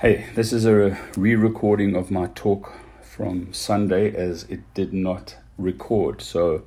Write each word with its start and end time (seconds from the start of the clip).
Hey, 0.00 0.24
this 0.34 0.50
is 0.50 0.64
a 0.64 0.96
re 1.14 1.34
recording 1.34 1.94
of 1.94 2.10
my 2.10 2.28
talk 2.28 2.72
from 3.02 3.52
Sunday 3.52 4.10
as 4.16 4.44
it 4.44 4.60
did 4.72 4.94
not 4.94 5.36
record. 5.58 6.22
So 6.22 6.62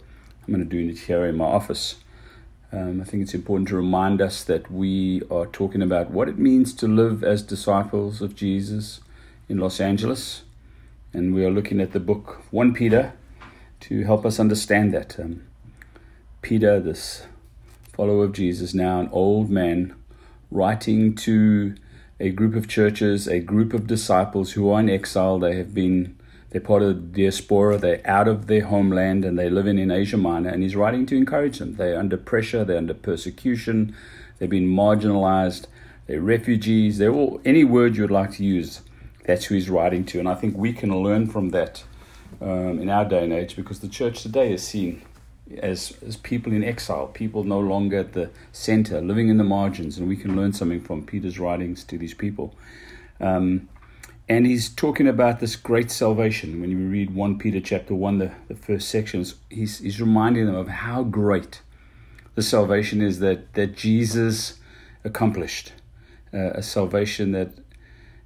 I'm 0.45 0.53
going 0.53 0.59
to 0.59 0.69
do 0.69 0.91
it 0.91 1.07
here 1.07 1.25
in 1.25 1.37
my 1.37 1.45
office. 1.45 1.95
Um, 2.71 3.01
I 3.01 3.05
think 3.05 3.23
it's 3.23 3.33
important 3.33 3.69
to 3.69 3.75
remind 3.75 4.21
us 4.21 4.43
that 4.43 4.69
we 4.69 5.23
are 5.31 5.47
talking 5.47 5.81
about 5.81 6.11
what 6.11 6.29
it 6.29 6.37
means 6.37 6.75
to 6.75 6.87
live 6.87 7.23
as 7.23 7.41
disciples 7.41 8.21
of 8.21 8.35
Jesus 8.35 9.01
in 9.49 9.57
Los 9.57 9.79
Angeles. 9.79 10.43
And 11.11 11.33
we 11.33 11.43
are 11.43 11.49
looking 11.49 11.81
at 11.81 11.91
the 11.91 11.99
book 11.99 12.43
1 12.51 12.75
Peter 12.75 13.13
to 13.79 14.03
help 14.03 14.27
us 14.27 14.39
understand 14.39 14.93
that. 14.93 15.19
Um, 15.19 15.41
Peter, 16.43 16.79
this 16.79 17.25
follower 17.93 18.25
of 18.25 18.33
Jesus, 18.33 18.75
now 18.75 18.99
an 18.99 19.09
old 19.11 19.49
man, 19.49 19.95
writing 20.51 21.15
to 21.15 21.73
a 22.23 22.29
group 22.29 22.55
of 22.55 22.69
churches, 22.69 23.27
a 23.27 23.41
group 23.41 23.73
of 23.73 23.85
disciples 23.85 24.53
who 24.53 24.69
are 24.71 24.79
in 24.79 24.89
exile. 24.89 25.39
They 25.39 25.57
have 25.57 25.73
been, 25.73 26.17
they're 26.49 26.61
part 26.61 26.81
of 26.81 26.87
the 26.87 27.21
diaspora, 27.21 27.77
they're 27.77 28.01
out 28.05 28.29
of 28.29 28.47
their 28.47 28.63
homeland 28.63 29.25
and 29.25 29.37
they're 29.37 29.49
living 29.49 29.77
in 29.77 29.91
Asia 29.91 30.15
Minor. 30.15 30.49
And 30.49 30.63
he's 30.63 30.73
writing 30.73 31.05
to 31.07 31.17
encourage 31.17 31.59
them. 31.59 31.75
They're 31.75 31.99
under 31.99 32.15
pressure, 32.15 32.63
they're 32.63 32.77
under 32.77 32.93
persecution, 32.93 33.93
they've 34.39 34.49
been 34.49 34.69
marginalized, 34.69 35.65
they're 36.07 36.21
refugees, 36.21 36.97
they're 36.97 37.11
all, 37.11 37.41
any 37.43 37.65
word 37.65 37.97
you 37.97 38.03
would 38.03 38.11
like 38.11 38.31
to 38.37 38.45
use, 38.45 38.83
that's 39.25 39.43
who 39.45 39.55
he's 39.55 39.69
writing 39.69 40.05
to. 40.05 40.19
And 40.19 40.29
I 40.29 40.35
think 40.35 40.55
we 40.55 40.71
can 40.71 40.95
learn 41.03 41.27
from 41.27 41.49
that 41.49 41.83
um, 42.39 42.79
in 42.79 42.89
our 42.89 43.03
day 43.03 43.25
and 43.25 43.33
age 43.33 43.57
because 43.57 43.81
the 43.81 43.89
church 43.89 44.23
today 44.23 44.53
is 44.53 44.65
seen 44.65 45.01
as, 45.57 45.97
as 46.05 46.15
people 46.17 46.53
in 46.53 46.63
exile, 46.63 47.07
people 47.07 47.43
no 47.43 47.59
longer 47.59 47.99
at 47.99 48.13
the 48.13 48.29
center, 48.51 49.01
living 49.01 49.29
in 49.29 49.37
the 49.37 49.43
margins, 49.43 49.97
and 49.97 50.07
we 50.07 50.15
can 50.15 50.35
learn 50.35 50.53
something 50.53 50.81
from 50.81 51.05
Peter's 51.05 51.39
writings 51.39 51.83
to 51.85 51.97
these 51.97 52.13
people. 52.13 52.55
Um, 53.19 53.67
and 54.29 54.45
he's 54.45 54.69
talking 54.69 55.07
about 55.07 55.39
this 55.39 55.55
great 55.55 55.91
salvation. 55.91 56.61
When 56.61 56.71
you 56.71 56.77
read 56.77 57.13
1 57.13 57.37
Peter 57.37 57.59
chapter 57.59 57.93
1, 57.93 58.19
the, 58.19 58.31
the 58.47 58.55
first 58.55 58.87
sections, 58.89 59.35
he's, 59.49 59.79
he's 59.79 59.99
reminding 59.99 60.45
them 60.45 60.55
of 60.55 60.69
how 60.69 61.03
great 61.03 61.61
the 62.35 62.41
salvation 62.41 63.01
is 63.01 63.19
that, 63.19 63.53
that 63.53 63.75
Jesus 63.75 64.59
accomplished. 65.03 65.73
Uh, 66.33 66.51
a 66.55 66.63
salvation 66.63 67.31
that 67.33 67.51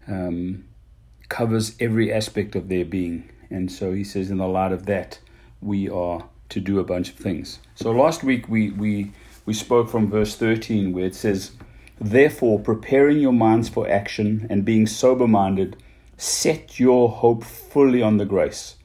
um, 0.08 0.64
covers 1.28 1.76
every 1.80 2.14
aspect 2.14 2.56
of 2.56 2.70
their 2.70 2.86
being. 2.86 3.30
And 3.50 3.72
so 3.72 3.92
he 3.92 4.04
says, 4.04 4.30
in 4.30 4.38
the 4.38 4.48
light 4.48 4.72
of 4.72 4.86
that, 4.86 5.20
we 5.62 5.90
are 5.90 6.30
to 6.50 6.59
do 6.59 6.80
a 6.80 6.84
bunch 6.84 7.09
of 7.09 7.16
things. 7.16 7.59
So 7.76 7.92
last 7.92 8.23
week 8.23 8.48
we, 8.48 8.72
we, 8.72 9.12
we 9.45 9.53
spoke 9.53 9.90
from 9.90 10.09
verse 10.09 10.36
13 10.36 10.94
where 10.94 11.06
it 11.06 11.16
says, 11.16 11.52
Therefore, 12.00 12.59
preparing 12.59 13.20
your 13.20 13.34
minds 13.34 13.70
for 13.70 13.90
action 13.90 14.45
and 14.50 14.64
being 14.64 14.86
sober 14.86 15.28
minded, 15.28 15.78
set 16.18 16.80
your 16.80 17.09
hope 17.09 17.44
fully 17.44 18.02
on 18.02 18.18
the 18.18 18.25
grace 18.25 18.75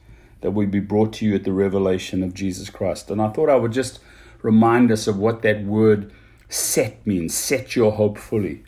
that 0.41 0.51
will 0.51 0.67
be 0.67 0.79
brought 0.79 1.13
to 1.13 1.25
you 1.25 1.35
at 1.35 1.43
the 1.43 1.53
revelation 1.53 2.23
of 2.23 2.33
Jesus 2.33 2.69
Christ. 2.69 3.09
And 3.09 3.21
I 3.21 3.29
thought 3.29 3.49
I 3.49 3.55
would 3.55 3.71
just 3.71 3.99
remind 4.41 4.91
us 4.91 5.07
of 5.07 5.17
what 5.17 5.41
that 5.43 5.63
word 5.63 6.11
set 6.49 7.05
means 7.07 7.33
set 7.33 7.75
your 7.75 7.91
hope 7.93 8.17
fully. 8.17 8.63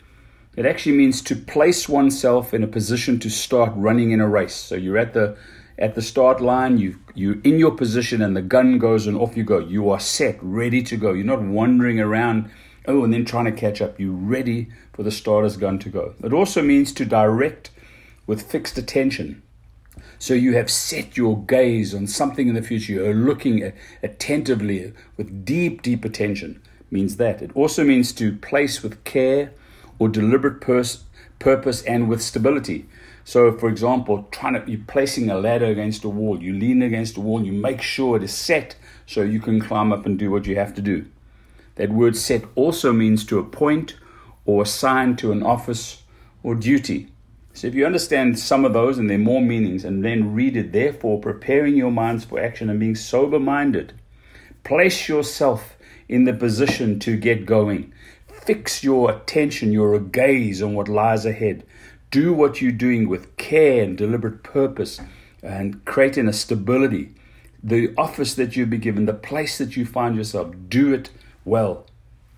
It 0.56 0.64
actually 0.64 0.96
means 0.96 1.20
to 1.22 1.36
place 1.36 1.88
oneself 1.88 2.54
in 2.54 2.64
a 2.64 2.66
position 2.66 3.20
to 3.20 3.30
start 3.30 3.72
running 3.76 4.10
in 4.10 4.20
a 4.20 4.28
race. 4.28 4.54
So 4.54 4.74
you're 4.74 4.98
at 4.98 5.12
the 5.12 5.36
at 5.78 5.94
the 5.94 6.02
start 6.02 6.40
line, 6.40 6.78
you 6.78 6.98
you 7.14 7.40
in 7.44 7.58
your 7.58 7.72
position 7.72 8.22
and 8.22 8.36
the 8.36 8.42
gun 8.42 8.78
goes 8.78 9.06
and 9.06 9.16
off 9.16 9.36
you 9.36 9.44
go. 9.44 9.58
You 9.58 9.90
are 9.90 10.00
set, 10.00 10.38
ready 10.42 10.82
to 10.82 10.96
go. 10.96 11.12
You're 11.12 11.24
not 11.24 11.42
wandering 11.42 12.00
around, 12.00 12.50
oh, 12.86 13.04
and 13.04 13.12
then 13.12 13.24
trying 13.24 13.44
to 13.46 13.52
catch 13.52 13.80
up. 13.82 13.98
You're 14.00 14.12
ready 14.12 14.68
for 14.92 15.02
the 15.02 15.10
starter's 15.10 15.56
gun 15.56 15.78
to 15.80 15.88
go. 15.88 16.14
It 16.22 16.32
also 16.32 16.62
means 16.62 16.92
to 16.94 17.04
direct 17.04 17.70
with 18.26 18.42
fixed 18.42 18.78
attention. 18.78 19.42
So 20.18 20.34
you 20.34 20.54
have 20.54 20.70
set 20.70 21.16
your 21.16 21.42
gaze 21.42 21.94
on 21.94 22.06
something 22.06 22.48
in 22.48 22.54
the 22.54 22.62
future. 22.62 22.94
You're 22.94 23.14
looking 23.14 23.62
at, 23.62 23.74
attentively 24.02 24.92
with 25.16 25.44
deep, 25.44 25.82
deep 25.82 26.04
attention. 26.04 26.62
Means 26.90 27.16
that. 27.16 27.42
It 27.42 27.50
also 27.54 27.84
means 27.84 28.12
to 28.12 28.36
place 28.36 28.82
with 28.82 29.02
care 29.04 29.52
or 29.98 30.08
deliberate 30.08 30.60
pers- 30.60 31.04
purpose 31.38 31.82
and 31.82 32.08
with 32.08 32.22
stability. 32.22 32.86
So, 33.26 33.50
for 33.58 33.68
example, 33.68 34.28
trying 34.30 34.54
to 34.54 34.70
you're 34.70 34.86
placing 34.86 35.30
a 35.30 35.36
ladder 35.36 35.66
against 35.66 36.04
a 36.04 36.08
wall, 36.08 36.40
you 36.40 36.52
lean 36.52 36.80
against 36.80 37.16
a 37.16 37.20
wall, 37.20 37.44
you 37.44 37.50
make 37.50 37.82
sure 37.82 38.16
it 38.16 38.22
is 38.22 38.32
set 38.32 38.76
so 39.04 39.22
you 39.22 39.40
can 39.40 39.60
climb 39.60 39.92
up 39.92 40.06
and 40.06 40.16
do 40.16 40.30
what 40.30 40.46
you 40.46 40.54
have 40.54 40.72
to 40.74 40.80
do. 40.80 41.06
That 41.74 41.90
word 41.90 42.16
set 42.16 42.44
also 42.54 42.92
means 42.92 43.26
to 43.26 43.40
appoint 43.40 43.96
or 44.44 44.62
assign 44.62 45.16
to 45.16 45.32
an 45.32 45.42
office 45.42 46.04
or 46.44 46.54
duty. 46.54 47.08
So 47.52 47.66
if 47.66 47.74
you 47.74 47.84
understand 47.84 48.38
some 48.38 48.64
of 48.64 48.74
those 48.74 48.96
and 48.96 49.10
their 49.10 49.18
more 49.18 49.42
meanings, 49.42 49.84
and 49.84 50.04
then 50.04 50.32
read 50.32 50.56
it, 50.56 50.70
therefore 50.70 51.18
preparing 51.18 51.76
your 51.76 51.90
minds 51.90 52.24
for 52.24 52.38
action 52.38 52.70
and 52.70 52.78
being 52.78 52.94
sober 52.94 53.40
minded, 53.40 53.92
place 54.62 55.08
yourself 55.08 55.76
in 56.08 56.26
the 56.26 56.32
position 56.32 57.00
to 57.00 57.16
get 57.16 57.44
going. 57.44 57.92
Fix 58.28 58.84
your 58.84 59.10
attention, 59.10 59.72
your 59.72 59.98
gaze 59.98 60.62
on 60.62 60.74
what 60.74 60.86
lies 60.86 61.26
ahead 61.26 61.64
do 62.10 62.32
what 62.32 62.60
you're 62.60 62.72
doing 62.72 63.08
with 63.08 63.36
care 63.36 63.82
and 63.82 63.96
deliberate 63.96 64.42
purpose 64.42 65.00
and 65.42 65.84
creating 65.84 66.28
a 66.28 66.32
stability. 66.32 67.14
The 67.62 67.92
office 67.96 68.34
that 68.34 68.56
you'll 68.56 68.68
be 68.68 68.78
given, 68.78 69.06
the 69.06 69.14
place 69.14 69.58
that 69.58 69.76
you 69.76 69.84
find 69.84 70.16
yourself, 70.16 70.54
do 70.68 70.92
it 70.92 71.10
well. 71.44 71.86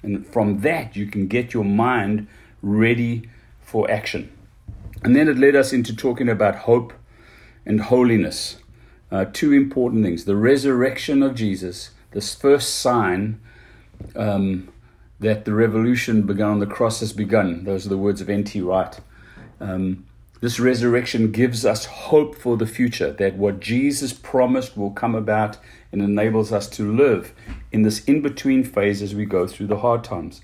And 0.02 0.26
from 0.26 0.60
that, 0.60 0.96
you 0.96 1.06
can 1.06 1.26
get 1.26 1.52
your 1.52 1.64
mind 1.64 2.28
ready 2.62 3.28
for 3.60 3.90
action. 3.90 4.32
And 5.02 5.14
then 5.14 5.28
it 5.28 5.38
led 5.38 5.54
us 5.54 5.72
into 5.72 5.94
talking 5.94 6.28
about 6.28 6.56
hope 6.56 6.92
and 7.66 7.80
holiness. 7.80 8.56
Uh, 9.10 9.24
two 9.32 9.52
important 9.52 10.04
things 10.04 10.24
the 10.24 10.36
resurrection 10.36 11.22
of 11.22 11.34
Jesus, 11.34 11.90
this 12.10 12.34
first 12.34 12.76
sign 12.76 13.40
um, 14.14 14.68
that 15.20 15.44
the 15.44 15.54
revolution 15.54 16.22
begun 16.22 16.50
on 16.52 16.58
the 16.58 16.66
cross 16.66 17.00
has 17.00 17.12
begun. 17.12 17.64
Those 17.64 17.86
are 17.86 17.90
the 17.90 17.96
words 17.96 18.20
of 18.20 18.28
N.T. 18.28 18.60
Wright. 18.60 19.00
Um, 19.60 20.06
this 20.40 20.60
resurrection 20.60 21.32
gives 21.32 21.66
us 21.66 21.84
hope 21.84 22.36
for 22.36 22.56
the 22.56 22.66
future, 22.66 23.12
that 23.12 23.36
what 23.36 23.58
Jesus 23.58 24.12
promised 24.12 24.76
will 24.76 24.92
come 24.92 25.16
about 25.16 25.58
and 25.90 26.00
enables 26.00 26.52
us 26.52 26.68
to 26.70 26.92
live 26.94 27.34
in 27.72 27.82
this 27.82 28.04
in 28.04 28.22
between 28.22 28.62
phase 28.62 29.02
as 29.02 29.14
we 29.14 29.24
go 29.24 29.46
through 29.48 29.66
the 29.66 29.78
hard 29.78 30.04
times. 30.04 30.40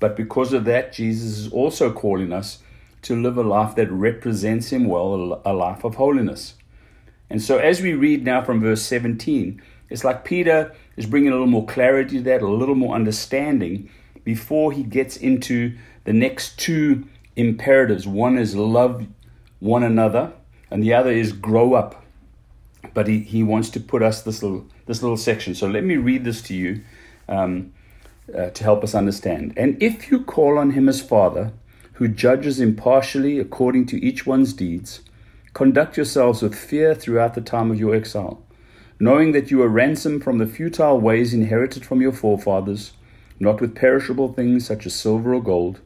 But 0.00 0.16
because 0.16 0.52
of 0.52 0.64
that, 0.64 0.92
Jesus 0.92 1.38
is 1.38 1.52
also 1.52 1.92
calling 1.92 2.32
us 2.32 2.60
to 3.02 3.20
live 3.20 3.36
a 3.36 3.42
life 3.42 3.74
that 3.74 3.90
represents 3.90 4.70
Him 4.72 4.86
well, 4.86 5.42
a 5.44 5.52
life 5.52 5.84
of 5.84 5.96
holiness. 5.96 6.54
And 7.28 7.42
so, 7.42 7.58
as 7.58 7.82
we 7.82 7.92
read 7.92 8.24
now 8.24 8.42
from 8.42 8.60
verse 8.60 8.82
17, 8.82 9.60
it's 9.90 10.04
like 10.04 10.24
Peter 10.24 10.74
is 10.96 11.06
bringing 11.06 11.28
a 11.28 11.32
little 11.32 11.46
more 11.46 11.66
clarity 11.66 12.18
to 12.18 12.24
that, 12.24 12.42
a 12.42 12.48
little 12.48 12.74
more 12.74 12.94
understanding 12.94 13.90
before 14.24 14.72
he 14.72 14.82
gets 14.82 15.16
into 15.16 15.76
the 16.04 16.12
next 16.12 16.58
two 16.58 17.06
imperatives. 17.36 18.06
One 18.06 18.38
is 18.38 18.54
love 18.54 19.06
one 19.60 19.82
another, 19.82 20.32
and 20.70 20.82
the 20.82 20.94
other 20.94 21.10
is 21.10 21.32
grow 21.32 21.74
up. 21.74 22.02
But 22.92 23.08
he, 23.08 23.20
he 23.20 23.42
wants 23.42 23.70
to 23.70 23.80
put 23.80 24.02
us 24.02 24.22
this 24.22 24.42
little 24.42 24.66
this 24.86 25.02
little 25.02 25.16
section. 25.16 25.54
So 25.54 25.66
let 25.66 25.84
me 25.84 25.96
read 25.96 26.24
this 26.24 26.42
to 26.42 26.54
you 26.54 26.82
um, 27.28 27.72
uh, 28.36 28.50
to 28.50 28.64
help 28.64 28.84
us 28.84 28.94
understand. 28.94 29.54
And 29.56 29.82
if 29.82 30.10
you 30.10 30.22
call 30.22 30.58
on 30.58 30.72
him 30.72 30.88
as 30.88 31.00
Father, 31.00 31.52
who 31.94 32.08
judges 32.08 32.60
impartially 32.60 33.38
according 33.38 33.86
to 33.86 34.04
each 34.04 34.26
one's 34.26 34.52
deeds, 34.52 35.00
conduct 35.54 35.96
yourselves 35.96 36.42
with 36.42 36.54
fear 36.54 36.94
throughout 36.94 37.34
the 37.34 37.40
time 37.40 37.70
of 37.70 37.80
your 37.80 37.94
exile, 37.94 38.42
knowing 39.00 39.32
that 39.32 39.50
you 39.50 39.62
are 39.62 39.68
ransomed 39.68 40.22
from 40.22 40.38
the 40.38 40.46
futile 40.46 41.00
ways 41.00 41.32
inherited 41.32 41.84
from 41.84 42.02
your 42.02 42.12
forefathers, 42.12 42.92
not 43.40 43.60
with 43.60 43.74
perishable 43.74 44.32
things 44.32 44.66
such 44.66 44.84
as 44.86 44.94
silver 44.94 45.34
or 45.34 45.42
gold 45.42 45.80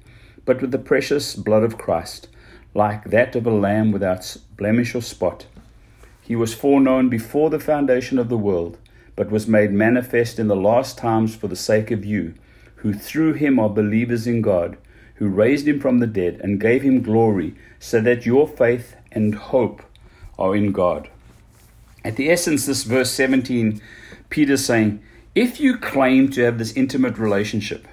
but 0.48 0.62
with 0.62 0.70
the 0.70 0.78
precious 0.78 1.34
blood 1.34 1.62
of 1.62 1.76
Christ, 1.76 2.26
like 2.72 3.10
that 3.10 3.36
of 3.36 3.46
a 3.46 3.50
lamb 3.50 3.92
without 3.92 4.34
blemish 4.56 4.94
or 4.94 5.02
spot. 5.02 5.44
He 6.22 6.34
was 6.34 6.54
foreknown 6.54 7.10
before 7.10 7.50
the 7.50 7.60
foundation 7.60 8.18
of 8.18 8.30
the 8.30 8.38
world, 8.38 8.78
but 9.14 9.30
was 9.30 9.46
made 9.46 9.72
manifest 9.72 10.38
in 10.38 10.48
the 10.48 10.56
last 10.56 10.96
times 10.96 11.36
for 11.36 11.48
the 11.48 11.54
sake 11.54 11.90
of 11.90 12.02
you, 12.02 12.32
who 12.76 12.94
through 12.94 13.34
him 13.34 13.58
are 13.58 13.68
believers 13.68 14.26
in 14.26 14.40
God, 14.40 14.78
who 15.16 15.28
raised 15.28 15.68
him 15.68 15.80
from 15.80 15.98
the 15.98 16.06
dead 16.06 16.40
and 16.42 16.58
gave 16.58 16.80
him 16.80 17.02
glory, 17.02 17.54
so 17.78 18.00
that 18.00 18.24
your 18.24 18.48
faith 18.48 18.96
and 19.12 19.34
hope 19.34 19.82
are 20.38 20.56
in 20.56 20.72
God. 20.72 21.10
At 22.06 22.16
the 22.16 22.30
essence, 22.30 22.64
this 22.64 22.84
verse 22.84 23.10
17, 23.10 23.82
Peter's 24.30 24.64
saying, 24.64 25.02
if 25.34 25.60
you 25.60 25.76
claim 25.76 26.30
to 26.30 26.42
have 26.44 26.56
this 26.56 26.72
intimate 26.72 27.18
relationship 27.18 27.86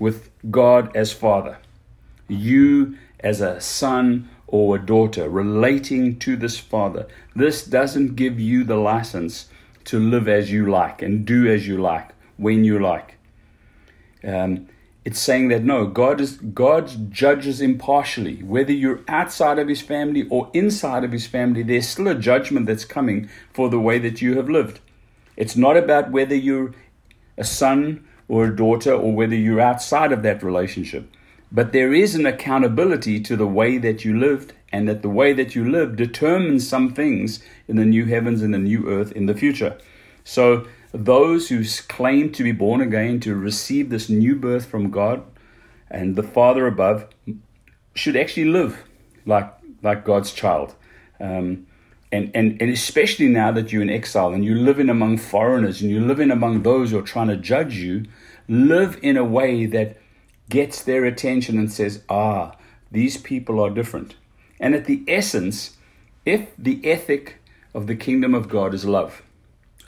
with 0.00 0.28
God 0.50 0.90
as 0.96 1.12
Father, 1.12 1.58
you 2.28 2.96
as 3.20 3.40
a 3.40 3.60
son 3.60 4.28
or 4.46 4.76
a 4.76 4.86
daughter 4.86 5.28
relating 5.28 6.18
to 6.20 6.36
this 6.36 6.58
father. 6.58 7.06
This 7.34 7.64
doesn't 7.64 8.16
give 8.16 8.38
you 8.38 8.64
the 8.64 8.76
license 8.76 9.48
to 9.86 9.98
live 9.98 10.28
as 10.28 10.50
you 10.50 10.70
like 10.70 11.02
and 11.02 11.26
do 11.26 11.50
as 11.50 11.66
you 11.66 11.78
like 11.78 12.10
when 12.36 12.64
you 12.64 12.78
like. 12.78 13.16
Um, 14.22 14.68
it's 15.04 15.20
saying 15.20 15.48
that 15.48 15.64
no, 15.64 15.86
God 15.86 16.20
is 16.20 16.38
God 16.38 17.10
judges 17.12 17.60
impartially. 17.60 18.42
Whether 18.42 18.72
you're 18.72 19.00
outside 19.06 19.58
of 19.58 19.68
his 19.68 19.82
family 19.82 20.26
or 20.30 20.50
inside 20.54 21.04
of 21.04 21.12
his 21.12 21.26
family, 21.26 21.62
there's 21.62 21.88
still 21.88 22.08
a 22.08 22.14
judgment 22.14 22.66
that's 22.66 22.86
coming 22.86 23.28
for 23.52 23.68
the 23.68 23.80
way 23.80 23.98
that 23.98 24.22
you 24.22 24.36
have 24.36 24.48
lived. 24.48 24.80
It's 25.36 25.56
not 25.56 25.76
about 25.76 26.10
whether 26.10 26.34
you're 26.34 26.72
a 27.36 27.44
son 27.44 28.06
or 28.28 28.46
a 28.46 28.56
daughter 28.56 28.94
or 28.94 29.12
whether 29.12 29.34
you're 29.34 29.60
outside 29.60 30.12
of 30.12 30.22
that 30.22 30.42
relationship. 30.42 31.10
But 31.54 31.70
there 31.70 31.94
is 31.94 32.16
an 32.16 32.26
accountability 32.26 33.20
to 33.20 33.36
the 33.36 33.46
way 33.46 33.78
that 33.78 34.04
you 34.04 34.18
lived, 34.18 34.52
and 34.72 34.88
that 34.88 35.02
the 35.02 35.08
way 35.08 35.32
that 35.32 35.54
you 35.54 35.70
live 35.70 35.94
determines 35.94 36.68
some 36.68 36.92
things 36.92 37.40
in 37.68 37.76
the 37.76 37.84
new 37.84 38.06
heavens 38.06 38.42
and 38.42 38.52
the 38.52 38.58
new 38.58 38.88
earth 38.88 39.12
in 39.12 39.26
the 39.26 39.34
future. 39.34 39.78
So 40.24 40.66
those 40.90 41.50
who 41.50 41.62
claim 41.86 42.32
to 42.32 42.42
be 42.42 42.50
born 42.50 42.80
again, 42.80 43.20
to 43.20 43.36
receive 43.36 43.88
this 43.88 44.08
new 44.08 44.34
birth 44.34 44.66
from 44.66 44.90
God 44.90 45.22
and 45.88 46.16
the 46.16 46.24
Father 46.24 46.66
above, 46.66 47.06
should 47.94 48.16
actually 48.16 48.46
live 48.46 48.82
like 49.24 49.48
like 49.80 50.04
God's 50.04 50.32
child. 50.32 50.74
Um, 51.20 51.68
and, 52.10 52.30
and, 52.34 52.60
and 52.60 52.70
especially 52.70 53.28
now 53.28 53.52
that 53.52 53.72
you're 53.72 53.82
in 53.82 53.90
exile 53.90 54.32
and 54.32 54.44
you 54.44 54.54
live 54.54 54.78
in 54.78 54.88
among 54.88 55.18
foreigners 55.18 55.82
and 55.82 55.90
you 55.90 56.00
live 56.00 56.20
in 56.20 56.30
among 56.30 56.62
those 56.62 56.90
who 56.90 56.98
are 56.98 57.02
trying 57.02 57.28
to 57.28 57.36
judge 57.36 57.76
you, 57.76 58.04
live 58.48 58.98
in 59.02 59.16
a 59.16 59.24
way 59.24 59.66
that 59.66 59.98
gets 60.48 60.82
their 60.82 61.04
attention 61.04 61.58
and 61.58 61.72
says, 61.72 62.02
ah, 62.08 62.56
these 62.90 63.16
people 63.16 63.60
are 63.60 63.70
different. 63.70 64.16
And 64.60 64.74
at 64.74 64.84
the 64.84 65.02
essence, 65.08 65.76
if 66.24 66.50
the 66.56 66.80
ethic 66.84 67.40
of 67.74 67.86
the 67.86 67.96
kingdom 67.96 68.34
of 68.34 68.48
God 68.48 68.72
is 68.72 68.84
love, 68.84 69.22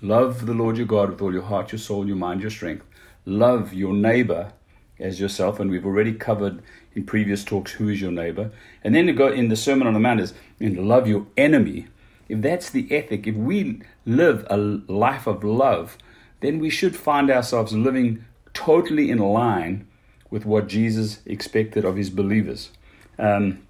Love 0.02 0.44
the 0.44 0.52
Lord 0.52 0.76
your 0.76 0.86
God 0.86 1.08
with 1.08 1.22
all 1.22 1.32
your 1.32 1.42
heart, 1.42 1.72
your 1.72 1.78
soul, 1.78 2.06
your 2.06 2.16
mind, 2.16 2.42
your 2.42 2.50
strength. 2.50 2.84
Love 3.24 3.72
your 3.72 3.94
neighbor 3.94 4.52
as 5.00 5.18
yourself, 5.18 5.58
and 5.58 5.70
we've 5.70 5.86
already 5.86 6.12
covered 6.12 6.62
in 6.94 7.06
previous 7.06 7.42
talks 7.42 7.72
who 7.72 7.88
is 7.88 7.98
your 7.98 8.12
neighbor. 8.12 8.50
And 8.84 8.94
then 8.94 9.06
to 9.06 9.14
go 9.14 9.28
in 9.32 9.48
the 9.48 9.56
Sermon 9.56 9.86
on 9.86 9.94
the 9.94 10.00
Mount 10.00 10.20
is 10.20 10.34
and 10.60 10.86
love 10.86 11.08
your 11.08 11.26
enemy. 11.38 11.86
If 12.28 12.42
that's 12.42 12.68
the 12.68 12.86
ethic, 12.94 13.26
if 13.26 13.36
we 13.36 13.80
live 14.04 14.46
a 14.50 14.58
life 14.58 15.26
of 15.26 15.42
love, 15.42 15.96
then 16.40 16.58
we 16.58 16.68
should 16.68 16.94
find 16.94 17.30
ourselves 17.30 17.72
living 17.72 18.22
totally 18.52 19.10
in 19.10 19.18
line 19.18 19.88
with 20.30 20.44
what 20.44 20.68
Jesus 20.68 21.20
expected 21.26 21.84
of 21.84 21.96
his 21.96 22.10
believers. 22.10 22.70
Um, 23.18 23.66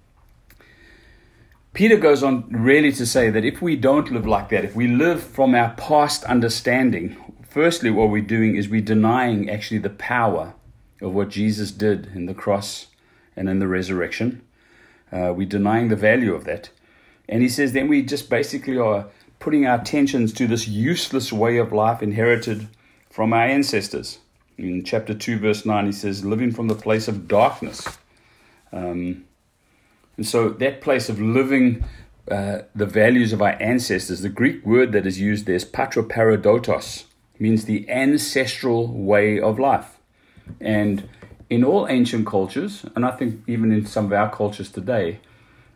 Peter 1.73 1.97
goes 1.97 2.23
on 2.23 2.47
really 2.49 2.91
to 2.91 3.05
say 3.05 3.29
that 3.29 3.45
if 3.45 3.61
we 3.61 3.75
don't 3.75 4.11
live 4.11 4.25
like 4.25 4.49
that, 4.49 4.65
if 4.65 4.75
we 4.75 4.87
live 4.87 5.21
from 5.21 5.53
our 5.53 5.75
past 5.75 6.23
understanding, 6.23 7.15
firstly, 7.47 7.91
what 7.91 8.09
we're 8.09 8.21
doing 8.21 8.55
is 8.55 8.67
we're 8.67 8.81
denying 8.81 9.49
actually 9.49 9.77
the 9.77 9.89
power 9.89 10.55
of 11.01 11.13
what 11.13 11.29
Jesus 11.29 11.71
did 11.71 12.07
in 12.15 12.25
the 12.25 12.33
cross 12.33 12.87
and 13.35 13.47
in 13.47 13.59
the 13.59 13.67
resurrection. 13.67 14.41
Uh, 15.11 15.31
we're 15.35 15.47
denying 15.47 15.89
the 15.89 15.95
value 15.95 16.33
of 16.33 16.45
that. 16.45 16.69
And 17.29 17.41
he 17.41 17.49
says 17.49 17.73
then 17.73 17.87
we 17.87 18.01
just 18.01 18.29
basically 18.29 18.77
are 18.77 19.07
putting 19.39 19.65
our 19.65 19.79
attentions 19.79 20.33
to 20.33 20.47
this 20.47 20.67
useless 20.67 21.31
way 21.31 21.57
of 21.57 21.71
life 21.71 22.01
inherited 22.01 22.67
from 23.09 23.33
our 23.33 23.43
ancestors. 23.45 24.19
In 24.57 24.83
chapter 24.83 25.13
2, 25.13 25.37
verse 25.39 25.65
9, 25.65 25.85
he 25.85 25.91
says, 25.91 26.25
living 26.25 26.51
from 26.51 26.67
the 26.67 26.75
place 26.75 27.07
of 27.07 27.27
darkness. 27.27 27.87
Um, 28.71 29.25
and 30.17 30.25
so 30.25 30.49
that 30.49 30.81
place 30.81 31.09
of 31.09 31.21
living 31.21 31.85
uh, 32.29 32.63
the 32.75 32.85
values 32.85 33.33
of 33.33 33.41
our 33.41 33.55
ancestors, 33.61 34.21
the 34.21 34.29
Greek 34.29 34.65
word 34.65 34.91
that 34.91 35.05
is 35.05 35.19
used 35.19 35.45
there 35.45 35.55
is 35.55 35.63
patroparadotos, 35.63 37.03
means 37.39 37.65
the 37.65 37.87
ancestral 37.89 38.87
way 38.87 39.39
of 39.39 39.59
life. 39.59 39.97
And 40.59 41.07
in 41.49 41.63
all 41.63 41.87
ancient 41.87 42.25
cultures, 42.25 42.85
and 42.95 43.05
I 43.05 43.11
think 43.11 43.43
even 43.47 43.71
in 43.71 43.85
some 43.85 44.05
of 44.05 44.13
our 44.13 44.29
cultures 44.29 44.71
today, 44.71 45.19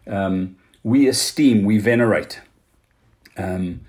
um, 0.08 0.58
we 0.84 1.08
esteem, 1.08 1.64
we 1.64 1.78
venerate 1.78 2.42
um, 3.38 3.82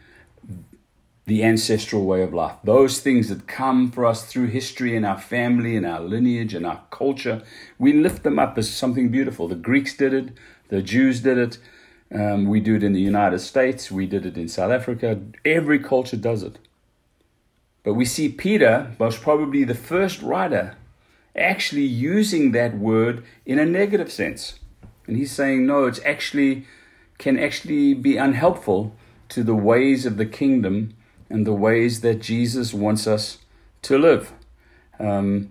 the 1.26 1.44
ancestral 1.44 2.04
way 2.04 2.22
of 2.22 2.34
life. 2.34 2.56
Those 2.64 3.00
things 3.00 3.28
that 3.28 3.46
come 3.46 3.90
for 3.90 4.04
us 4.04 4.24
through 4.24 4.48
history 4.48 4.96
and 4.96 5.06
our 5.06 5.20
family 5.20 5.76
and 5.76 5.86
our 5.86 6.00
lineage 6.00 6.52
and 6.52 6.66
our 6.66 6.82
culture, 6.90 7.42
we 7.78 7.92
lift 7.92 8.24
them 8.24 8.38
up 8.38 8.58
as 8.58 8.72
something 8.72 9.08
beautiful. 9.08 9.46
The 9.46 9.54
Greeks 9.54 9.96
did 9.96 10.12
it, 10.12 10.30
the 10.68 10.82
Jews 10.82 11.20
did 11.20 11.38
it, 11.38 11.58
um, 12.12 12.46
we 12.46 12.60
do 12.60 12.74
it 12.74 12.82
in 12.82 12.92
the 12.92 13.00
United 13.00 13.38
States, 13.38 13.90
we 13.90 14.06
did 14.06 14.26
it 14.26 14.36
in 14.36 14.48
South 14.48 14.72
Africa. 14.72 15.20
Every 15.44 15.78
culture 15.78 16.16
does 16.16 16.42
it. 16.42 16.58
But 17.84 17.94
we 17.94 18.04
see 18.04 18.28
Peter, 18.28 18.94
most 18.98 19.22
probably 19.22 19.64
the 19.64 19.74
first 19.74 20.22
writer, 20.22 20.76
actually 21.34 21.84
using 21.84 22.52
that 22.52 22.76
word 22.76 23.24
in 23.46 23.58
a 23.58 23.64
negative 23.64 24.10
sense. 24.12 24.58
And 25.06 25.16
he's 25.16 25.32
saying, 25.32 25.66
no, 25.66 25.86
it's 25.86 26.00
actually 26.04 26.66
can 27.18 27.38
actually 27.38 27.94
be 27.94 28.16
unhelpful 28.16 28.94
to 29.28 29.44
the 29.44 29.54
ways 29.54 30.04
of 30.04 30.16
the 30.16 30.26
kingdom 30.26 30.94
and 31.32 31.46
the 31.46 31.54
ways 31.54 32.02
that 32.02 32.20
Jesus 32.20 32.74
wants 32.74 33.06
us 33.06 33.38
to 33.80 33.96
live. 33.98 34.34
Um, 35.00 35.50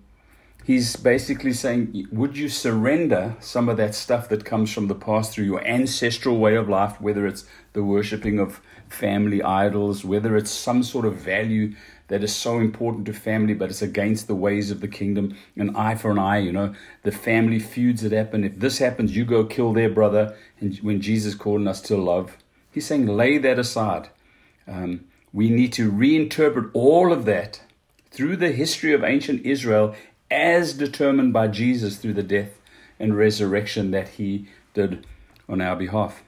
he's 0.64 0.96
basically 0.96 1.54
saying, 1.54 2.08
Would 2.12 2.38
you 2.38 2.50
surrender 2.50 3.36
some 3.40 3.68
of 3.68 3.78
that 3.78 3.96
stuff 3.96 4.30
that 4.30 4.46
comes 4.46 4.72
from 4.72 4.88
the 4.88 4.96
past 4.96 5.34
through 5.34 5.46
your 5.46 5.66
ancestral 5.66 6.38
way 6.38 6.56
of 6.56 6.70
life, 6.70 7.02
whether 7.02 7.26
it's 7.26 7.46
the 7.74 7.84
worshipping 7.84 8.38
of 8.38 8.62
family 8.90 9.42
idols, 9.42 10.06
whether 10.06 10.38
it's 10.38 10.52
some 10.52 10.84
sort 10.84 11.06
of 11.06 11.16
value 11.16 11.74
that 12.10 12.24
is 12.24 12.36
so 12.36 12.60
important 12.60 13.08
to 13.08 13.14
family, 13.14 13.56
but 13.56 13.72
it's 13.72 13.82
against 13.82 14.28
the 14.28 14.36
ways 14.36 14.70
of 14.70 14.82
the 14.82 14.88
kingdom, 14.88 15.36
an 15.56 15.76
eye 15.76 15.96
for 15.96 16.12
an 16.12 16.20
eye, 16.20 16.40
you 16.40 16.52
know, 16.52 16.76
the 17.02 17.12
family 17.12 17.58
feuds 17.58 18.04
that 18.04 18.12
happen. 18.12 18.44
If 18.44 18.60
this 18.60 18.78
happens, 18.78 19.16
you 19.16 19.26
go 19.26 19.46
kill 19.46 19.74
their 19.74 19.90
brother. 19.90 20.38
And 20.60 20.78
when 20.80 21.02
Jesus 21.02 21.34
called 21.34 21.68
us 21.68 21.82
to 21.82 21.98
love, 21.98 22.38
he's 22.70 22.86
saying, 22.86 23.08
lay 23.08 23.40
that 23.40 23.58
aside. 23.58 24.10
Um, 24.68 25.06
we 25.34 25.50
need 25.50 25.74
to 25.74 25.92
reinterpret 25.92 26.70
all 26.74 27.14
of 27.14 27.26
that 27.26 27.62
through 28.12 28.38
the 28.38 28.52
history 28.52 28.94
of 28.94 29.04
ancient 29.04 29.46
Israel 29.46 29.96
as 30.30 30.74
determined 30.74 31.34
by 31.34 31.48
Jesus 31.48 31.98
through 31.98 32.14
the 32.14 32.24
death 32.24 32.60
and 33.00 33.18
resurrection 33.18 33.92
that 33.92 34.10
he 34.10 34.48
did 34.74 35.06
on 35.48 35.62
our 35.62 35.76
behalf. 35.76 36.24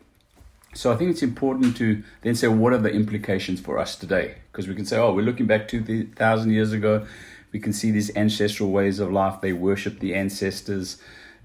So 0.73 0.91
I 0.91 0.95
think 0.95 1.11
it's 1.11 1.21
important 1.21 1.77
to 1.77 2.03
then 2.21 2.35
say, 2.35 2.47
what 2.47 2.73
are 2.73 2.79
the 2.79 2.91
implications 2.91 3.59
for 3.59 3.77
us 3.77 3.95
today? 3.95 4.35
Because 4.51 4.67
we 4.67 4.75
can 4.75 4.85
say, 4.85 4.97
oh, 4.97 5.13
we're 5.13 5.21
looking 5.21 5.45
back 5.45 5.67
2,000 5.67 6.51
years 6.51 6.71
ago. 6.71 7.05
We 7.51 7.59
can 7.59 7.73
see 7.73 7.91
these 7.91 8.15
ancestral 8.15 8.71
ways 8.71 8.99
of 8.99 9.11
life. 9.11 9.39
They 9.41 9.53
worshiped 9.53 9.99
the 9.99 10.15
ancestors. 10.15 10.97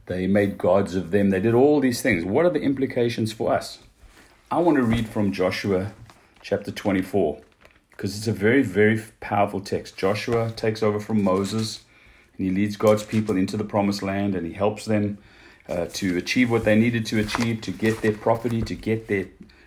They 0.07 0.27
made 0.27 0.57
gods 0.57 0.95
of 0.95 1.11
them. 1.11 1.29
They 1.29 1.41
did 1.41 1.55
all 1.55 1.81
these 1.81 2.01
things. 2.01 2.25
What 2.25 2.47
are 2.47 2.51
the 2.51 2.63
implications 2.63 3.33
for 3.33 3.53
us? 3.53 3.81
I 4.51 4.59
want 4.59 4.79
to 4.79 4.83
read 4.83 5.07
from 5.07 5.31
Joshua 5.31 5.93
chapter 6.41 6.71
24 6.71 7.43
because 7.99 8.17
it's 8.17 8.29
a 8.29 8.33
very, 8.33 8.63
very 8.63 9.03
powerful 9.19 9.61
text. 9.61 9.97
Joshua 9.97 10.53
takes 10.53 10.85
over 10.85 11.01
from 11.01 11.25
Moses 11.25 11.85
and 12.37 12.47
he 12.47 12.53
leads 12.55 12.77
God's 12.77 13.03
people 13.03 13.37
into 13.37 13.57
the 13.57 13.65
promised 13.65 14.05
land 14.05 14.37
and 14.37 14.47
he 14.47 14.53
helps 14.53 14.85
them 14.85 15.19
uh, 15.69 15.87
to 15.95 16.17
achieve 16.17 16.49
what 16.49 16.65
they 16.65 16.79
needed 16.79 17.05
to 17.07 17.19
achieve, 17.19 17.61
to 17.63 17.73
get 17.73 18.01
their 18.01 18.13
property, 18.13 18.63
to 18.63 18.77
get 18.77 19.09
their 19.09 19.27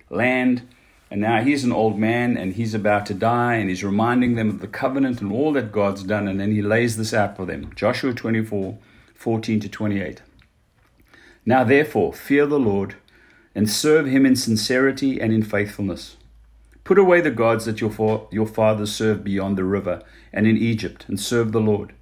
land. 0.09 0.65
And 1.11 1.19
now 1.19 1.43
he's 1.43 1.65
an 1.65 1.73
old 1.73 1.99
man 1.99 2.37
and 2.37 2.53
he's 2.53 2.73
about 2.73 3.05
to 3.07 3.13
die 3.13 3.55
and 3.55 3.69
he's 3.69 3.83
reminding 3.83 4.35
them 4.35 4.49
of 4.49 4.61
the 4.61 4.67
covenant 4.67 5.19
and 5.19 5.29
all 5.29 5.51
that 5.51 5.73
God's 5.73 6.03
done. 6.03 6.29
And 6.29 6.39
then 6.39 6.53
he 6.53 6.61
lays 6.61 6.95
this 6.95 7.13
out 7.13 7.35
for 7.35 7.45
them 7.45 7.73
Joshua 7.75 8.13
24 8.13 8.77
14 9.13 9.59
to 9.59 9.67
28. 9.67 10.21
Now 11.45 11.65
therefore, 11.65 12.13
fear 12.13 12.45
the 12.45 12.57
Lord 12.57 12.95
and 13.53 13.69
serve 13.69 14.05
him 14.05 14.25
in 14.25 14.37
sincerity 14.37 15.19
and 15.19 15.33
in 15.33 15.43
faithfulness. 15.43 16.15
Put 16.91 16.99
away 16.99 17.21
the 17.21 17.31
gods 17.31 17.63
that 17.63 17.79
your, 17.79 18.27
your 18.31 18.45
fathers 18.45 18.93
served 18.93 19.23
beyond 19.23 19.57
the 19.57 19.63
river 19.63 20.03
and 20.33 20.45
in 20.45 20.57
Egypt, 20.57 21.05
and 21.07 21.17
serve 21.17 21.53
the 21.53 21.61
Lord. 21.61 21.93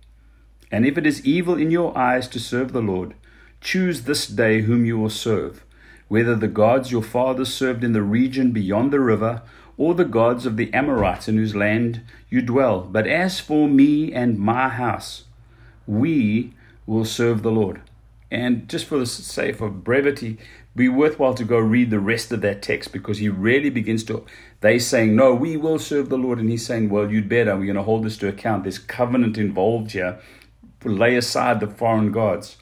And 0.71 0.83
if 0.83 0.97
it 0.97 1.05
is 1.05 1.23
evil 1.23 1.59
in 1.59 1.69
your 1.69 1.95
eyes 1.95 2.27
to 2.29 2.39
serve 2.39 2.73
the 2.73 2.81
Lord, 2.81 3.13
choose 3.61 4.01
this 4.01 4.25
day 4.25 4.61
whom 4.61 4.85
you 4.85 4.97
will 4.97 5.11
serve, 5.11 5.63
whether 6.07 6.35
the 6.35 6.47
gods 6.47 6.91
your 6.91 7.03
fathers 7.03 7.53
served 7.53 7.83
in 7.83 7.93
the 7.93 8.01
region 8.01 8.49
beyond 8.49 8.91
the 8.91 8.99
river, 8.99 9.43
or 9.77 9.93
the 9.93 10.05
gods 10.05 10.47
of 10.47 10.57
the 10.57 10.73
Amorites 10.73 11.27
in 11.27 11.37
whose 11.37 11.55
land 11.55 12.01
you 12.31 12.41
dwell. 12.41 12.81
But 12.81 13.05
as 13.05 13.39
for 13.39 13.67
me 13.67 14.11
and 14.11 14.39
my 14.39 14.69
house, 14.69 15.25
we 15.85 16.55
will 16.87 17.05
serve 17.05 17.43
the 17.43 17.51
Lord. 17.51 17.83
And 18.31 18.69
just 18.69 18.85
for 18.85 18.99
the 18.99 19.05
sake 19.05 19.59
of 19.59 19.83
brevity, 19.83 20.37
be 20.75 20.87
worthwhile 20.87 21.33
to 21.33 21.43
go 21.43 21.57
read 21.57 21.89
the 21.89 21.99
rest 21.99 22.31
of 22.31 22.41
that 22.41 22.61
text 22.61 22.91
because 22.91 23.17
he 23.17 23.27
really 23.27 23.69
begins 23.69 24.03
to. 24.05 24.25
They 24.61 24.77
saying, 24.77 25.15
No, 25.15 25.33
we 25.33 25.57
will 25.57 25.79
serve 25.79 26.09
the 26.09 26.17
Lord. 26.17 26.39
And 26.39 26.49
he's 26.49 26.65
saying, 26.65 26.89
Well, 26.89 27.11
you'd 27.11 27.27
better. 27.27 27.55
We're 27.55 27.65
going 27.65 27.75
to 27.75 27.83
hold 27.83 28.03
this 28.03 28.17
to 28.17 28.27
account. 28.27 28.63
There's 28.63 28.79
covenant 28.79 29.37
involved 29.37 29.91
here. 29.91 30.19
Lay 30.83 31.15
aside 31.15 31.59
the 31.59 31.67
foreign 31.67 32.11
gods. 32.11 32.57